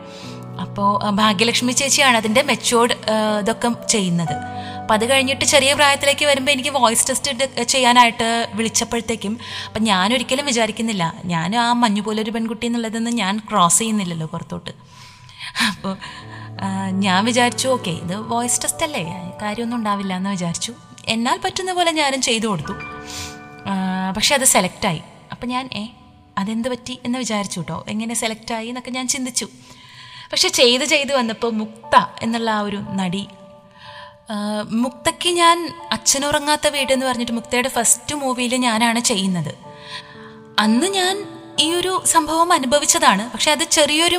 അപ്പോൾ 0.65 0.89
ഭാഗ്യലക്ഷ്മി 1.21 1.75
ചേച്ചിയാണ് 1.83 2.19
അതിന്റെ 2.23 2.43
മെച്ചുവേർഡ് 2.51 2.97
ഇതൊക്കെ 3.43 3.71
ചെയ്യുന്നത്. 3.95 4.35
അപ്പം 4.81 4.95
അത് 4.99 5.07
കഴിഞ്ഞിട്ട് 5.13 5.45
ചെറിയ 5.55 5.71
പ്രായത്തിലേക്ക് 5.79 6.27
വരുമ്പോൾ 6.33 6.53
എനിക്ക് 6.57 6.75
വോയിസ് 6.81 7.09
ടെസ്റ്റ് 7.09 7.65
ചെയ്യാനായിട്ട് 7.75 8.29
വിളിച്ചപ്പോഴത്തേക്കും 8.59 9.37
അപ്പം 9.69 9.83
ഞാനൊരിക്കലും 9.93 10.47
വിചാരിക്കുന്നില്ല. 10.53 11.05
ഞാൻ 11.35 11.57
ആ 11.65 11.71
മഞ്ഞു 11.85 12.05
പോലൊരു 12.09 12.35
പെൺകുട്ടി 12.37 12.67
എന്നുള്ളതൊന്നും 12.71 13.17
ഞാൻ 13.23 13.37
ക്രോസ് 13.51 13.81
ചെയ്യുന്നില്ലല്ലോ 13.83 14.29
പുറത്തോട്ട്. 14.35 14.75
അപ്പോൾ 15.71 15.95
ഞാൻ 16.91 17.25
വിചാരിച്ചു 17.25 17.67
ഓക്കെ 17.69 17.91
ഇത് 17.91 18.17
വോയിസ് 18.17 18.63
ടെസ്റ്റ് 18.63 18.85
അല്ലേ? 18.85 19.05
കാര്യമൊന്നും 19.43 19.77
ഉണ്ടാവില്ല 19.77 20.13
എന്ന് 20.17 20.31
വിചാരിച്ചു. 20.31 20.73
എന്നാൽ 21.09 21.41
പറ്റുന്ന 21.45 21.73
പോലെ 21.73 21.91
ഞാനും 21.91 22.21
ചെയ്തു 22.23 22.47
കൊടുത്തു. 22.47 22.75
പക്ഷെ 24.17 24.35
അത് 24.35 24.45
സെലക്റ്റായി 24.45 25.01
അപ്പം 25.33 25.49
ഞാൻ 25.49 25.69
ഏ 25.73 25.83
അതെന്ത് 26.39 26.69
പറ്റി? 26.69 27.01
എന്ന് 27.05 27.19
വിചാരിച്ചു 27.19 27.61
കേട്ടോ 27.61 27.85
എങ്ങനെ 27.89 28.15
സെലക്റ്റായി 28.15 28.69
എന്നൊക്കെ 28.69 28.91
ഞാൻ 28.91 29.09
ചിന്തിച്ചു. 29.09 29.47
പക്ഷെ 30.33 30.49
ചെയ്ത് 30.49 30.85
ചെയ്ത് 30.85 31.13
വന്നപ്പോൾ 31.17 31.53
മുക്ത 31.53 31.95
എന്നുള്ള 32.23 32.51
ആ 32.51 32.61
ഒരു 32.61 32.81
നടി 33.01 33.25
മുക്തയ്ക്ക് 34.85 35.29
ഞാൻ 35.29 35.59
അച്ഛനുറങ്ങാത്ത 35.93 36.67
വീട് 36.69 36.93
എന്ന് 36.93 37.07
പറഞ്ഞിട്ട് 37.07 37.33
മുക്തയുടെ 37.33 37.69
ഫസ്റ്റ് 37.69 38.15
മൂവിയിൽ 38.15 38.55
ഞാനാണ് 38.57 39.01
ചെയ്യുന്നത്. 39.01 39.55
അന്ന് 40.59 40.87
ഞാൻ 40.87 41.15
ഈ 41.61 41.73
ഒരു 41.73 42.03
സംഭവം 42.07 42.53
അനുഭവിച്ചതാണ്. 42.53 43.31
പക്ഷെ 43.31 43.51
അത് 43.51 43.65
ചെറിയൊരു 43.71 44.19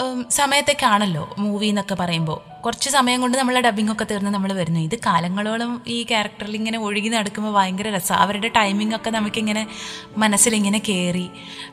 ഉം, 0.00 0.18
സമയത്തേക്കാണല്ലോ 0.30 1.34
മൂവി 1.38 1.66
എന്നൊക്കെ 1.66 1.94
പറയുമ്പോൾ 1.94 2.36
കുറച്ച് 2.60 2.88
സമയം 2.90 3.20
കൊണ്ട് 3.20 3.38
നമ്മളെ 3.38 3.60
ഡബിംഗ് 3.60 3.92
ഒക്കെ 3.92 4.04
തീർന്ന് 4.04 4.30
നമ്മൾ 4.30 4.52
വരുന്നു. 4.52 4.80
ഇത് 4.80 4.96
കാലങ്ങളോളം 5.06 5.82
ഈ 5.86 6.02
ക്യാരക്ടറിൽ 6.02 6.56
ഇങ്ങനെ 6.56 6.78
ഒഴുകി 6.78 7.08
നടക്കുമ്പോൾ 7.08 7.52
ഭയങ്കര 7.52 7.88
രസമാണ് 7.88 8.22
അവരുടെ 8.22 8.48
ടൈമിംഗ് 8.48 8.96
ഒക്കെ 8.96 9.10
നമുക്കിങ്ങനെ 9.10 9.62
മനസ്സിലിങ്ങനെ 10.16 10.78
കയറി 10.78 11.26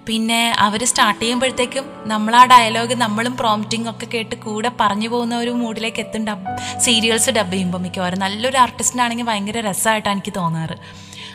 പിന്നെ 0.07 0.53
അവർ 0.59 0.83
സ്റ്റാർട്ട് 0.85 1.21
ചെയ്യുമ്പോഴത്തേക്കും 1.21 1.85
നമ്മൾ 2.05 2.35
ആ 2.35 2.45
ഡയലോഗ് 2.45 2.95
നമ്മളും 2.95 3.37
പ്രോംപ്റ്റിംഗ് 3.37 3.89
ഒക്കെ 3.89 4.05
കേട്ട് 4.13 4.35
കൂടെ 4.45 4.71
പറഞ്ഞു 4.81 5.09
പോകുന്ന 5.09 5.37
ഒരു 5.37 5.51
മൂഡിലേക്ക് 5.61 5.99
എത്തും 5.99 6.25
ഡബ് 6.27 6.53
സീരിയൽസ് 6.79 7.29
ഡബ് 7.29 7.51
ചെയ്യുമ്പോൾ 7.51 7.77
മിക്കവാറും. 7.77 8.19
നല്ലൊരു 8.19 8.57
ആർട്ടിസ്റ്റിനാണെങ്കിൽ 8.57 9.25
ഭയങ്കര 9.25 9.59
രസമായിട്ടാണ് 9.69 10.15
എനിക്ക് 10.15 10.33
തോന്നാറ്. 10.35 10.77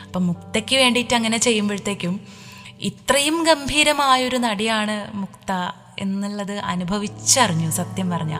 അപ്പം 0.05 0.25
മുക്തയ്ക്ക് 0.27 0.75
വേണ്ടിയിട്ട് 0.75 1.13
അങ്ങനെ 1.13 1.37
ചെയ്യുമ്പോഴത്തേക്കും 1.39 2.15
ഇത്രയും 2.81 3.43
ഗംഭീരമായൊരു 3.43 4.37
നടിയാണ് 4.37 5.07
മുക്ത 5.13 5.51
എന്നുള്ളത് 5.99 6.59
അനുഭവിച്ചറിഞ്ഞു 6.59 7.69
സത്യം 7.69 8.09
പറഞ്ഞ. 8.09 8.39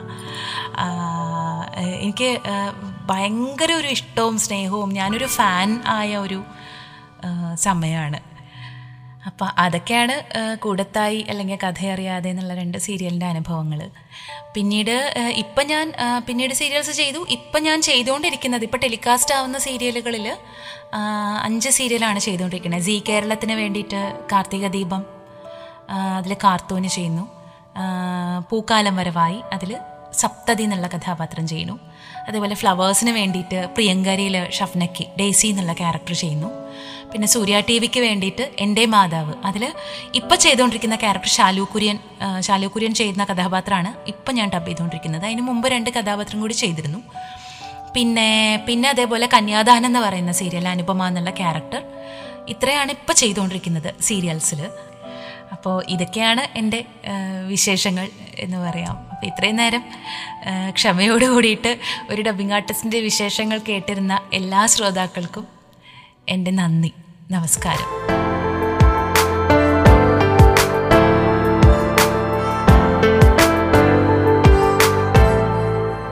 എനിക്ക് 1.99 2.41
ഭയങ്കര 3.05 3.73
ഒരു 3.73 3.87
ഇഷ്ടവും 3.87 4.39
സ്നേഹവും 4.39 4.93
ഞാനൊരു 4.93 5.25
ഫാൻ 5.25 5.83
ആയ 5.87 6.17
ഒരു 6.17 6.43
സമയമാണ് 7.53 8.32
അപ്പം 9.25 9.49
അതൊക്കെയാണ് 9.57 10.15
കൂടത്തായി 10.55 11.19
അല്ലെങ്കിൽ 11.29 11.59
കഥയറിയാതെ 11.63 12.29
എന്നുള്ള 12.29 12.53
രണ്ട് 12.55 12.77
സീരിയലിന്റെ 12.77 13.25
അനുഭവങ്ങൾ 13.25 13.89
പിന്നീട് 14.55 14.95
ഇപ്പം 15.35 15.65
ഞാൻ 15.67 15.93
പിന്നീട് 16.27 16.53
സീരിയൽസ് 16.53 16.91
ചെയ്തു. 16.91 17.21
ഇപ്പം 17.29 17.63
ഞാൻ 17.63 17.81
ചെയ്തുകൊണ്ടിരിക്കുന്നത് 17.81 18.63
ഇപ്പം 18.63 18.79
ടെലികാസ്റ്റ് 18.79 19.35
ആവുന്ന 19.35 19.57
സീരിയലുകളിൽ 19.57 20.27
അഞ്ച് 21.43 21.69
സീരിയലാണ് 21.69 22.19
ചെയ്തുകൊണ്ടിരിക്കുന്നത് 22.19 22.81
സി 22.81 23.03
കേരളത്തിന് 23.09 23.53
വേണ്ടിയിട്ട് 23.53 24.01
കാർത്തിക 24.31 24.67
ദീപം 24.67 25.03
അതിൽ 26.17 26.33
കാർത്തൂന് 26.43 26.87
ചെയ്യുന്നു. 26.87 27.25
പൂക്കാലം 28.49 28.95
വരവായി 28.95 29.39
അതിൽ 29.53 29.71
സപ്തതി 30.21 30.63
എന്നുള്ള 30.63 30.87
കഥാപാത്രം 30.87 31.45
ചെയ്യുന്നു. 31.47 31.75
അതേപോലെ 32.27 32.55
ഫ്ലവേഴ്സിന് 32.55 33.11
വേണ്ടിയിട്ട് 33.11 33.59
പ്രിയങ്കരിയിൽ 33.75 34.35
ഷഫ്നക്കി 34.57 35.05
ഡേസി 35.19 35.47
എന്നുള്ള 35.47 35.73
ക്യാരക്ടർ 35.73 36.13
ചെയ്യുന്നു. 36.13 36.49
പിന്നെ 37.13 37.27
സൂര്യ 37.33 37.55
ടി 37.67 37.75
വിക്ക് 37.83 38.01
വേണ്ടിയിട്ട് 38.07 38.45
എന്റെ 38.65 38.83
മാതാവ്. 38.93 39.33
അതിൽ 39.49 39.63
ഇപ്പം 40.19 40.37
ചെയ്തുകൊണ്ടിരിക്കുന്ന 40.45 40.95
ക്യാരക്ടർ 41.03 41.31
ഷാലു 41.37 41.63
കുര്യൻ 41.73 41.97
ഷാലു 42.47 42.67
കുര്യൻ 42.73 42.93
ചെയ്യുന്ന 42.99 43.23
കഥാപാത്രമാണ് 43.31 43.91
ഇപ്പം 44.13 44.35
ഞാൻ 44.39 44.47
ഡബ് 44.55 44.67
ചെയ്തുകൊണ്ടിരിക്കുന്നത് 44.69 45.25
അതിന് 45.29 45.43
മുമ്പ് 45.49 45.67
രണ്ട് 45.75 45.89
കഥാപാത്രം 45.97 46.39
കൂടി 46.43 46.55
ചെയ്തിരുന്നു. 46.63 47.01
പിന്നെ 47.95 48.29
പിന്നെ 48.67 48.87
അതേപോലെ 48.93 49.25
കന്യാദാനം 49.33 49.87
എന്ന് 49.89 49.99
പറയുന്ന 50.05 50.31
സീരിയൽ 50.39 50.67
അനുപമ 50.75 51.07
എന്നുള്ള 51.09 51.31
ക്യാരക്ടർ. 51.41 51.81
ഇത്രയാണ് 52.53 52.91
ഇപ്പം 52.97 53.15
ചെയ്തുകൊണ്ടിരിക്കുന്നത് 53.21 53.89
സീരിയൽസിൽ 54.07 54.61
അപ്പോൾ 55.53 55.75
ഇതൊക്കെയാണ് 55.93 56.43
എന്റെ 56.59 56.79
വിശേഷങ്ങൾ 57.51 58.05
എന്ന് 58.45 58.57
പറയാം. 58.65 58.95
അപ്പോൾ 59.11 59.27
ഇത്രയും 59.31 59.57
നേരം 59.61 59.83
ക്ഷമയോട് 60.77 61.25
കൂടിയിട്ട് 61.33 61.71
ഒരു 62.11 62.21
ഡബിങ് 62.27 62.53
ആർട്ടിസ്റ്റിന്റെ 62.57 62.99
വിശേഷങ്ങൾ 63.09 63.59
കേട്ടിരുന്ന 63.69 64.13
എല്ലാ 64.39 64.63
ശ്രോതാക്കൾക്കും 64.73 65.45
എന്റെ 66.35 66.51
നന്ദി. 66.59 66.91
നമസ്കാരം. 67.31 67.89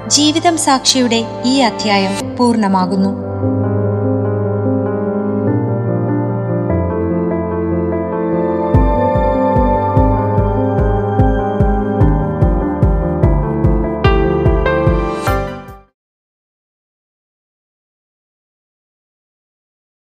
ജീവിതം 0.08 0.58
സാക്ഷിയുടെ 0.58 1.42
ഈ 1.46 1.60
അധ്യായം 1.60 2.36
പൂർണമാകുന്നു. 2.36 3.31